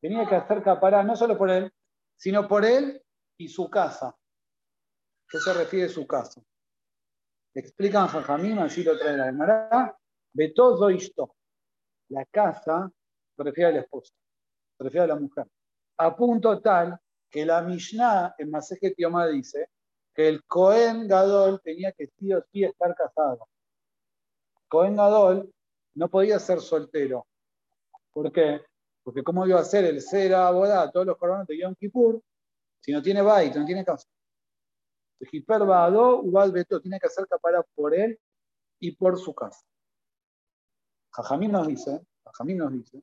[0.01, 1.73] tenía que hacer capará no solo por él,
[2.17, 3.03] sino por él
[3.37, 4.17] y su casa.
[5.29, 6.43] ¿Qué se refiere a su casa?
[7.55, 9.97] Explican Jajamim, así lo trae la Gemara,
[10.55, 11.35] todo esto.
[12.09, 12.91] La casa
[13.37, 14.13] se refiere a la esposa,
[14.77, 15.47] se refiere a la mujer.
[15.99, 16.99] A punto tal
[17.31, 19.69] que la Mishnah en Masejet Yomá dice
[20.29, 23.49] el Cohen Gadol tenía que sí o sí estar casado.
[24.69, 25.53] Cohen Gadol
[25.95, 27.27] no podía ser soltero.
[28.13, 28.63] ¿Por qué?
[29.03, 32.23] Porque ¿cómo iba a ser el Sera Abodá, todos los coronados de Yom Kippur,
[32.81, 34.09] si no tiene bait, no tiene casa?
[35.21, 38.19] El Hiper Ubal Beto, tiene que hacer capara por él
[38.79, 39.61] y por su casa.
[41.13, 42.01] Jajamín nos dice,
[42.47, 43.03] nos dice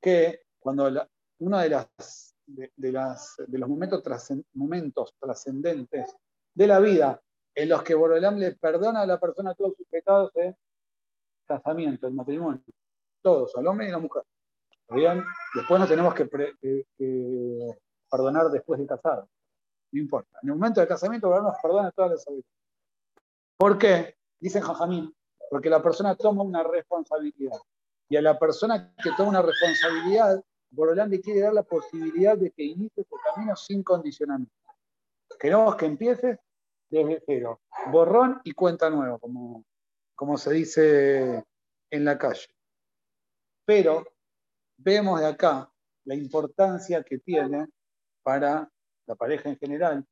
[0.00, 6.16] que cuando de, las, de, las, de los momentos trascendentes
[6.58, 7.22] de la vida
[7.54, 10.56] en los que Borolam le perdona a la persona todos sus pecados es
[11.46, 12.60] casamiento, el matrimonio.
[13.22, 14.24] Todos, al hombre y a la mujer.
[15.54, 16.26] Después no tenemos que,
[18.10, 19.24] perdonar después de casar.
[19.92, 20.40] no importa.
[20.42, 22.60] En el momento del casamiento, Borón nos perdona todas las obligaciones.
[23.56, 24.16] ¿Por qué?
[24.40, 25.14] Dicen Jajamín,
[25.50, 27.56] porque la persona toma una responsabilidad.
[28.08, 32.50] Y a la persona que toma una responsabilidad, Borolán le quiere dar la posibilidad de
[32.50, 34.52] que inicie su camino sin condicionamiento.
[35.38, 36.40] Queremos que empiece
[36.90, 37.60] desde cero.
[37.90, 39.64] Borrón y cuenta nueva, como,
[40.14, 41.44] como se dice
[41.90, 42.46] en la calle.
[43.64, 44.04] Pero
[44.76, 45.70] vemos de acá
[46.04, 47.66] la importancia que tiene
[48.22, 48.70] para
[49.06, 50.04] la pareja en general,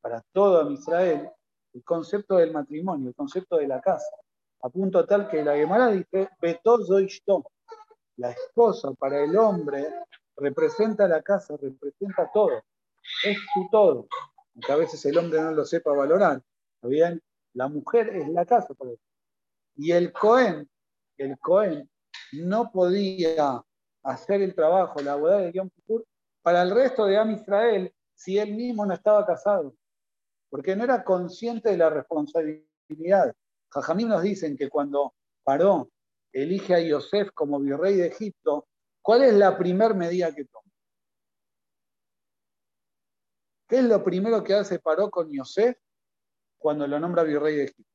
[0.00, 1.30] para todo Israel,
[1.72, 4.16] el concepto del matrimonio, el concepto de la casa,
[4.62, 6.28] a punto tal que la Gemara dice,
[8.16, 9.86] la esposa para el hombre
[10.36, 12.62] representa la casa, representa todo,
[13.24, 14.06] es su todo,
[14.54, 16.42] aunque a veces el hombre no lo sepa valorar,
[16.76, 17.22] ¿está bien?
[17.54, 19.00] La mujer es la casa para él.
[19.76, 20.68] Y el Cohen,
[21.16, 21.88] el Cohen
[22.32, 23.62] no podía
[24.02, 26.04] hacer el trabajo, la boda de Yom Kippur,
[26.42, 29.74] para el resto de Am Israel si él mismo no estaba casado,
[30.50, 33.34] porque no era consciente de la responsabilidad.
[33.70, 35.90] Jajamín nos dicen que cuando Paró
[36.32, 38.66] elige a Yosef como virrey de Egipto,
[39.02, 40.63] ¿cuál es la primera medida que toma?
[43.74, 45.76] ¿Qué es lo primero que hace Paró con Yosef
[46.58, 47.90] cuando lo nombra virrey de Egipto?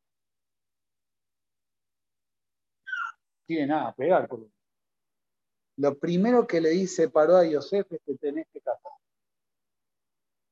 [3.45, 4.27] tiene nada a pegar.
[5.77, 8.91] Lo primero que le dice Paró a Yosef es que tenés que casar.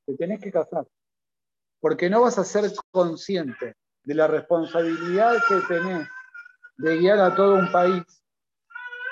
[0.06, 0.88] Te tenés que casar.
[1.82, 6.08] Porque no vas a ser consciente de la responsabilidad que tenés
[6.78, 8.04] de guiar a todo un país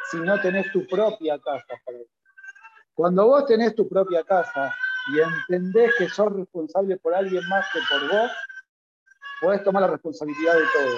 [0.09, 1.75] si no tenés tu propia casa.
[2.93, 4.73] Cuando vos tenés tu propia casa
[5.07, 8.31] y entendés que sos responsable por alguien más que por vos,
[9.41, 10.97] podés tomar la responsabilidad de todo.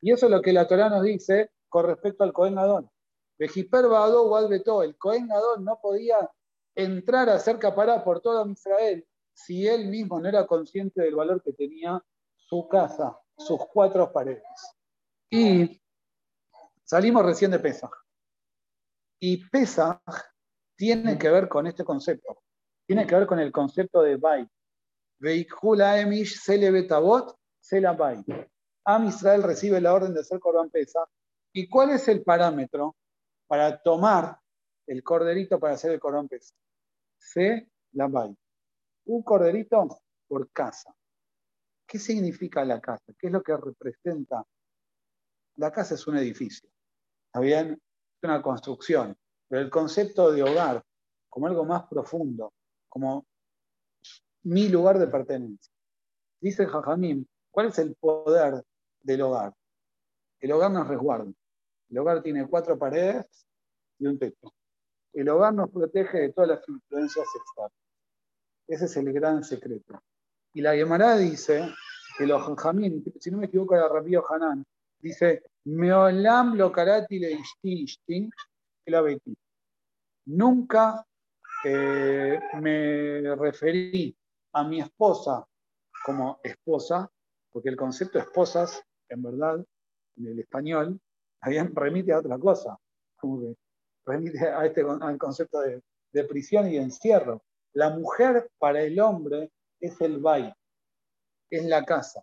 [0.00, 4.96] Y eso es lo que la Torah nos dice con respecto al Cohen Albeto, el
[4.96, 6.30] Cohen Gadol no podía
[6.74, 11.42] entrar a ser capará por todo Israel si él mismo no era consciente del valor
[11.42, 12.02] que tenía
[12.36, 14.44] su casa, sus cuatro paredes.
[15.28, 15.82] Y
[16.84, 17.90] salimos recién de Pesach.
[19.18, 20.00] Y Pesach
[20.76, 22.43] tiene que ver con este concepto.
[22.86, 24.46] Tiene que ver con el concepto de Bay.
[25.18, 28.24] Veikula emish sele betabot sela Bay.
[28.84, 30.70] Am Israel recibe la orden de hacer Corban
[31.52, 32.96] ¿Y cuál es el parámetro
[33.46, 34.38] para tomar
[34.86, 36.54] el corderito para hacer el corón pesa?
[37.16, 37.70] Se.
[39.06, 40.94] Un corderito por casa.
[41.86, 43.12] ¿Qué significa la casa?
[43.16, 44.44] ¿Qué es lo que representa?
[45.56, 46.68] La casa es un edificio.
[47.26, 47.72] ¿Está bien?
[47.74, 49.16] Es una construcción.
[49.48, 50.82] Pero el concepto de hogar,
[51.28, 52.52] como algo más profundo,
[52.94, 53.26] como
[54.44, 55.72] mi lugar de pertenencia.
[56.40, 58.62] Dice Jajamín, ¿cuál es el poder
[59.02, 59.52] del hogar?
[60.38, 61.32] El hogar nos resguarda.
[61.90, 63.26] El hogar tiene cuatro paredes
[63.98, 64.54] y un techo.
[65.12, 67.72] El hogar nos protege de todas las influencias externas.
[68.68, 70.00] Ese es el gran secreto.
[70.52, 71.68] Y la Gemara dice
[72.16, 74.64] que los Jamín, si no me equivoco, era Rabío Hanan,
[75.00, 77.38] dice, Meolam lo karati le
[78.86, 79.36] la betí.
[80.26, 81.04] Nunca
[81.64, 84.16] eh, me referí
[84.52, 85.46] a mi esposa
[86.04, 87.10] como esposa,
[87.50, 89.64] porque el concepto de esposas, en verdad,
[90.16, 91.00] en el español,
[91.74, 92.78] remite a otra cosa,
[93.16, 93.56] como que
[94.04, 95.82] remite a este, al concepto de,
[96.28, 97.42] prisión y de encierro.
[97.72, 99.50] La mujer para el hombre
[99.80, 100.52] es el bay,
[101.50, 102.22] es la casa.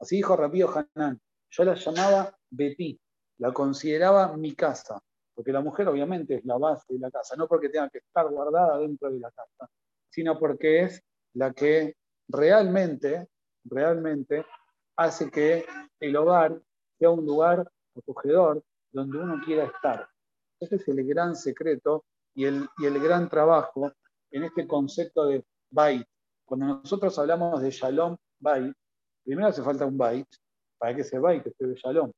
[0.00, 1.20] Así dijo Rapío Hanan.
[1.50, 2.98] Yo la llamaba Betí,
[3.38, 5.00] la consideraba mi casa,
[5.38, 8.28] porque la mujer obviamente es la base de la casa, no porque tenga que estar
[8.28, 9.70] guardada dentro de la casa,
[10.10, 11.00] sino porque es
[11.34, 11.94] la que
[12.26, 13.28] realmente,
[13.62, 14.44] realmente
[14.96, 15.64] hace que
[16.00, 16.60] el hogar
[16.98, 20.08] sea un lugar acogedor, donde uno quiera estar.
[20.58, 23.92] Ese es el gran secreto y el, y el gran trabajo
[24.32, 26.04] en este concepto de bait.
[26.46, 28.74] Cuando nosotros hablamos de shalom bait,
[29.22, 30.26] primero hace falta un bait
[30.78, 32.10] para que ese bait esté de shalom.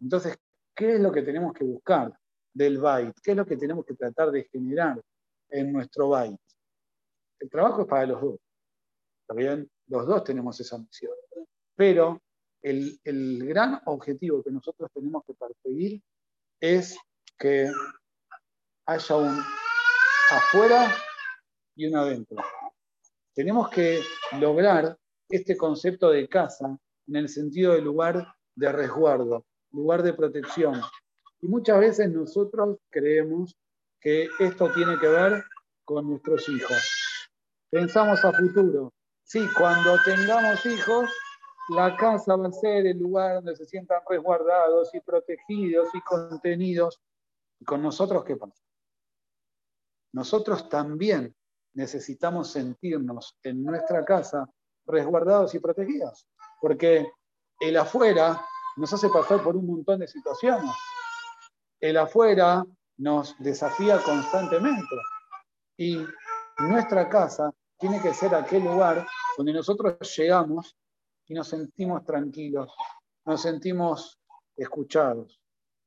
[0.00, 0.36] Entonces,
[0.74, 2.12] ¿qué es lo que tenemos que buscar
[2.58, 3.14] del bait?
[3.22, 5.00] ¿Qué es lo que tenemos que tratar de generar
[5.48, 6.38] en nuestro bait?
[7.38, 8.40] El trabajo es para los dos.
[9.22, 9.70] ¿Está bien?
[9.86, 11.12] Los dos tenemos esa misión.
[11.76, 12.20] Pero
[12.60, 12.98] el,
[13.46, 16.02] gran objetivo que nosotros tenemos que perseguir
[16.60, 16.98] es
[17.38, 17.70] que
[18.86, 19.40] haya un
[20.30, 20.92] afuera
[21.76, 22.42] y un adentro.
[23.34, 24.00] Tenemos que
[24.40, 24.98] lograr
[25.28, 30.80] este concepto de casa en el sentido de lugar de resguardo, lugar de protección.
[31.40, 33.56] Y muchas veces nosotros creemos
[34.00, 35.44] que esto tiene que ver
[35.84, 37.28] con nuestros hijos.
[37.70, 38.92] Pensamos a futuro.
[39.24, 41.10] Sí, cuando tengamos hijos,
[41.68, 47.00] la casa va a ser el lugar donde se sientan resguardados y protegidos y contenidos.
[47.60, 48.62] ¿Y con nosotros qué pasa?
[50.12, 51.34] Nosotros también
[51.74, 54.48] necesitamos sentirnos en nuestra casa
[54.86, 56.26] resguardados y protegidos,
[56.60, 57.06] porque
[57.60, 58.40] el afuera
[58.76, 60.70] nos hace pasar por un montón de situaciones.
[61.80, 62.64] El afuera
[62.96, 64.96] nos desafía constantemente
[65.76, 66.04] y
[66.58, 69.06] nuestra casa tiene que ser aquel lugar
[69.36, 70.76] donde nosotros llegamos
[71.26, 72.74] y nos sentimos tranquilos,
[73.24, 74.18] nos sentimos
[74.56, 75.40] escuchados,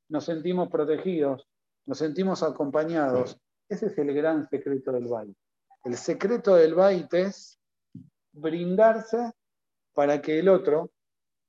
[0.08, 1.46] nos sentimos protegidos,
[1.86, 3.38] nos sentimos acompañados.
[3.68, 5.36] Ese es el gran secreto del baile.
[5.84, 7.60] El secreto del baile es
[8.32, 9.32] brindarse
[9.94, 10.92] para que el otro,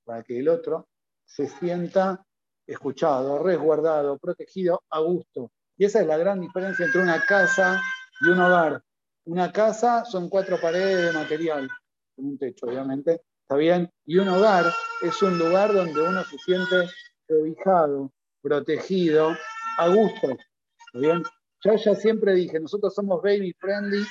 [0.04, 0.88] para que el otro
[1.24, 2.26] se sienta
[2.66, 5.50] escuchado, resguardado, protegido a gusto.
[5.76, 7.80] Y esa es la gran diferencia entre una casa
[8.20, 8.82] y un hogar.
[9.24, 11.68] Una casa son cuatro paredes de material,
[12.14, 13.90] con un techo, obviamente, ¿está bien?
[14.04, 14.66] Y un hogar
[15.00, 16.88] es un lugar donde uno se siente
[17.28, 19.36] cobijado, protegido,
[19.78, 21.22] a gusto, ¿está bien?
[21.64, 24.04] Yo ya siempre dije, nosotros somos baby friendly,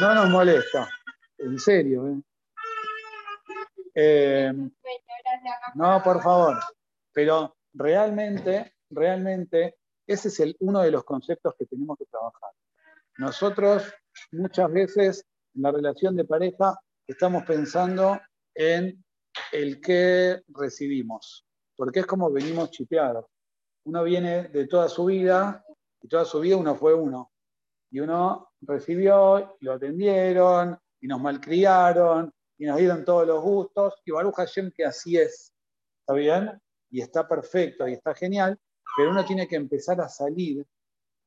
[0.00, 0.88] no nos molesta,
[1.38, 2.08] en serio.
[2.08, 2.22] ¿eh?
[3.94, 4.52] Eh,
[5.74, 6.58] no, por favor,
[7.12, 12.50] pero realmente, realmente, ese es el, uno de los conceptos que tenemos que trabajar.
[13.18, 13.92] Nosotros
[14.32, 18.18] muchas veces en la relación de pareja estamos pensando
[18.54, 19.04] en
[19.52, 21.46] el que recibimos,
[21.76, 23.26] porque es como venimos chipeados.
[23.84, 25.64] Uno viene de toda su vida
[26.02, 27.32] y toda su vida uno fue uno.
[27.90, 33.94] Y uno recibió, y lo atendieron, y nos malcriaron, y nos dieron todos los gustos,
[34.04, 35.52] y Baruch Hashem que así es.
[36.00, 36.60] ¿Está bien?
[36.96, 38.58] Y está perfecto, y está genial,
[38.96, 40.64] pero uno tiene que empezar a salir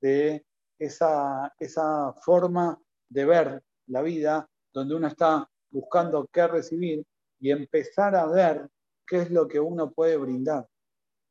[0.01, 0.43] de
[0.79, 7.05] esa, esa forma de ver la vida, donde uno está buscando qué recibir
[7.39, 8.67] y empezar a ver
[9.05, 10.67] qué es lo que uno puede brindar.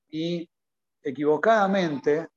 [0.09, 0.49] Y
[1.03, 2.29] equivocadamente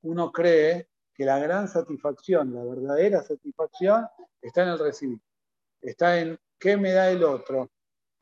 [0.00, 4.06] uno cree que la gran satisfacción, la verdadera satisfacción,
[4.40, 5.20] está en el recibir,
[5.82, 7.70] está en qué me da el otro,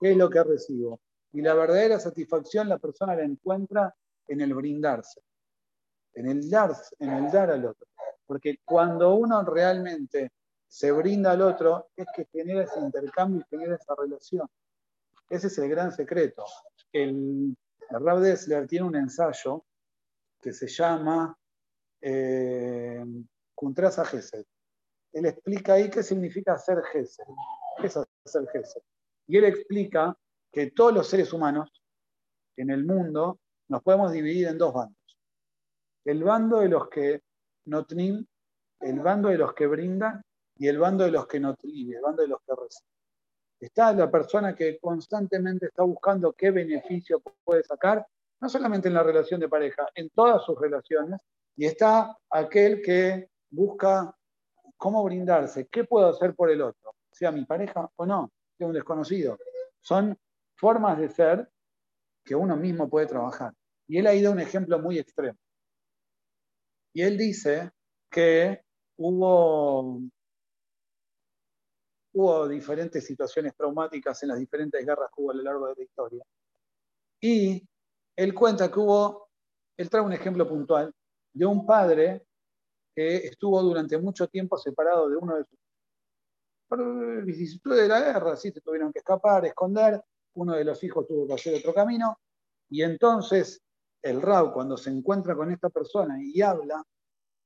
[0.01, 0.99] qué es lo que recibo.
[1.33, 3.95] Y la verdadera satisfacción la persona la encuentra
[4.29, 5.21] en el brindarse,
[6.15, 7.87] en el dar, en el dar al otro.
[8.27, 10.33] Porque cuando uno realmente
[10.67, 14.49] se brinda al otro, es que genera ese intercambio y genera esa relación.
[15.29, 16.45] Ese es el gran secreto.
[16.93, 17.57] El,
[17.91, 19.65] el Dessler tiene un ensayo
[20.41, 21.37] que se llama
[22.01, 23.05] eh,
[23.55, 24.45] Contrasa Gesed.
[25.13, 27.25] Él explica ahí qué significa ser Gesed.
[27.81, 28.83] ¿Qué es hacer Gesed?
[29.27, 30.17] Y él explica
[30.57, 31.71] que todos los seres humanos
[32.57, 35.19] en el mundo nos podemos dividir en dos bandos.
[36.03, 37.21] El bando de los que
[37.67, 38.25] notnim,
[38.81, 40.23] el bando de los que brindan
[40.57, 42.91] y el bando de los que notrim, el bando de los que reciben.
[43.61, 48.07] Está la persona que constantemente está buscando qué beneficio puede sacar,
[48.41, 51.21] no solamente en la relación de pareja, en todas sus relaciones,
[51.55, 54.11] y está aquel que busca
[54.79, 58.73] cómo brindarse, qué puedo hacer por el otro, sea mi pareja o no, sea un
[58.73, 59.37] desconocido.
[59.83, 60.19] Son
[60.57, 61.49] formas de ser
[62.25, 63.53] que uno mismo puede trabajar.
[63.87, 65.39] Y él ha ido a un ejemplo muy extremo.
[66.93, 67.71] Y él dice
[68.11, 68.63] que
[68.97, 70.01] hubo,
[72.15, 75.83] hubo diferentes situaciones traumáticas en las diferentes guerras que hubo a lo largo de la
[75.85, 76.25] historia.
[77.21, 77.67] Y
[78.17, 79.29] él cuenta que hubo,
[79.77, 80.93] él trae un ejemplo puntual
[81.33, 82.27] de un padre
[82.95, 85.59] que estuvo durante mucho tiempo separado de uno de sus
[86.69, 90.03] por vicisitudes de la guerra, sí, se tuvieron que escapar, esconder,
[90.37, 92.19] uno de los hijos tuvo que hacer otro camino,
[92.69, 93.61] y entonces
[94.03, 96.83] el Rao, cuando se encuentra con esta persona y habla,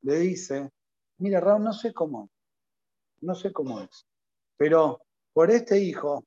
[0.03, 0.71] le dice,
[1.19, 2.29] mira Rao, no sé cómo
[3.21, 4.07] no sé cómo es,
[4.57, 5.01] pero
[5.33, 6.25] por este hijo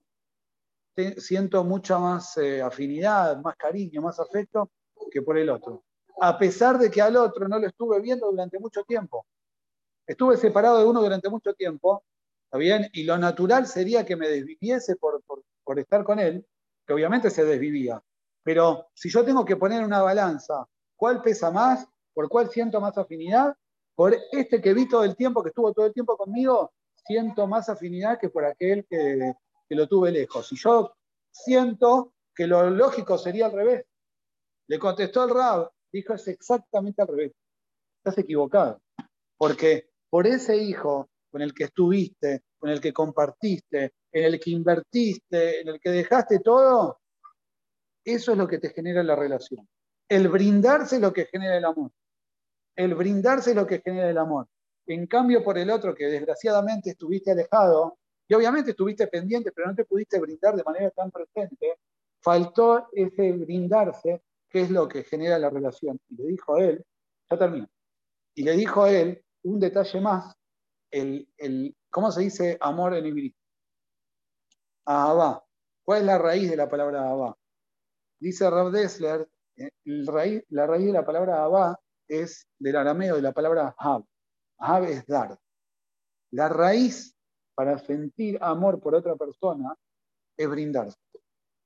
[1.18, 4.70] siento mucha más eh, afinidad, más cariño, más afecto
[5.12, 5.84] que por el otro.
[6.22, 9.26] A pesar de que al otro no lo estuve viendo durante mucho tiempo.
[10.06, 12.04] Estuve separado de uno durante mucho tiempo,
[12.46, 12.88] ¿está bien?
[12.94, 15.24] Y lo natural sería que me desviviese por,
[15.64, 16.46] por estar con él,
[16.86, 18.02] que obviamente se desvivía.
[18.44, 21.88] Pero si yo tengo que poner una balanza, ¿cuál pesa más?
[22.14, 23.56] ¿Por cuál siento más afinidad?
[23.96, 26.74] Por este que vi todo el tiempo, que estuvo todo el tiempo conmigo,
[27.06, 29.34] siento más afinidad que por aquel que,
[29.70, 30.52] lo tuve lejos.
[30.52, 30.94] Y yo
[31.32, 33.86] siento que lo lógico sería al revés.
[34.68, 37.32] Le contestó el Rab, dijo es exactamente al revés.
[37.98, 38.82] Estás equivocado.
[39.36, 44.52] Porque por ese hijo con el que estuviste, con el que compartiste, en el que
[44.52, 47.02] invertiste, en el que dejaste todo,
[48.06, 49.68] eso es lo que te genera la relación.
[50.08, 51.92] El brindarse es lo que genera el amor.
[52.74, 54.48] El brindarse es lo que genera el amor.
[54.88, 57.98] En cambio, por el otro, que desgraciadamente estuviste alejado,
[58.30, 61.80] y obviamente estuviste pendiente, pero no te pudiste brindar de manera tan presente,
[62.22, 66.00] faltó ese brindarse, que es lo que genera la relación.
[66.08, 66.86] Y le dijo a él,
[67.30, 67.68] ya termino,
[68.34, 70.34] y le dijo a él un detalle más,
[70.92, 73.32] el, el, ¿cómo se dice amor en hebreo?
[74.86, 75.46] Ahabá.
[75.86, 77.38] ¿Cuál es la raíz de la palabra Ahabá?
[78.20, 83.32] Dice Rav Dessler, eh, la raíz de la palabra Ahabá es del arameo de la
[83.32, 84.04] palabra Hab.
[84.58, 85.38] Hab es dar.
[86.32, 87.16] La raíz
[87.54, 89.76] para sentir amor por otra persona
[90.36, 90.98] es brindarse.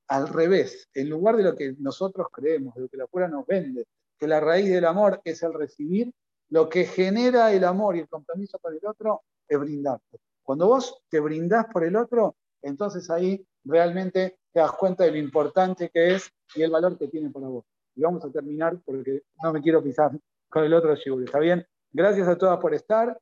[0.09, 3.45] Al revés, en lugar de lo que nosotros creemos, de lo que la pura nos
[3.45, 3.85] vende,
[4.17, 6.13] que la raíz del amor es el recibir,
[6.49, 10.19] lo que genera el amor y el compromiso con el otro es brindarte.
[10.43, 15.17] Cuando vos te brindás por el otro, entonces ahí realmente te das cuenta de lo
[15.17, 17.65] importante que es y el valor que tiene para vos.
[17.95, 20.11] Y vamos a terminar porque no me quiero pisar
[20.49, 21.23] con el otro shiur.
[21.23, 21.65] ¿Está bien?
[21.91, 23.15] Gracias a todas por estar.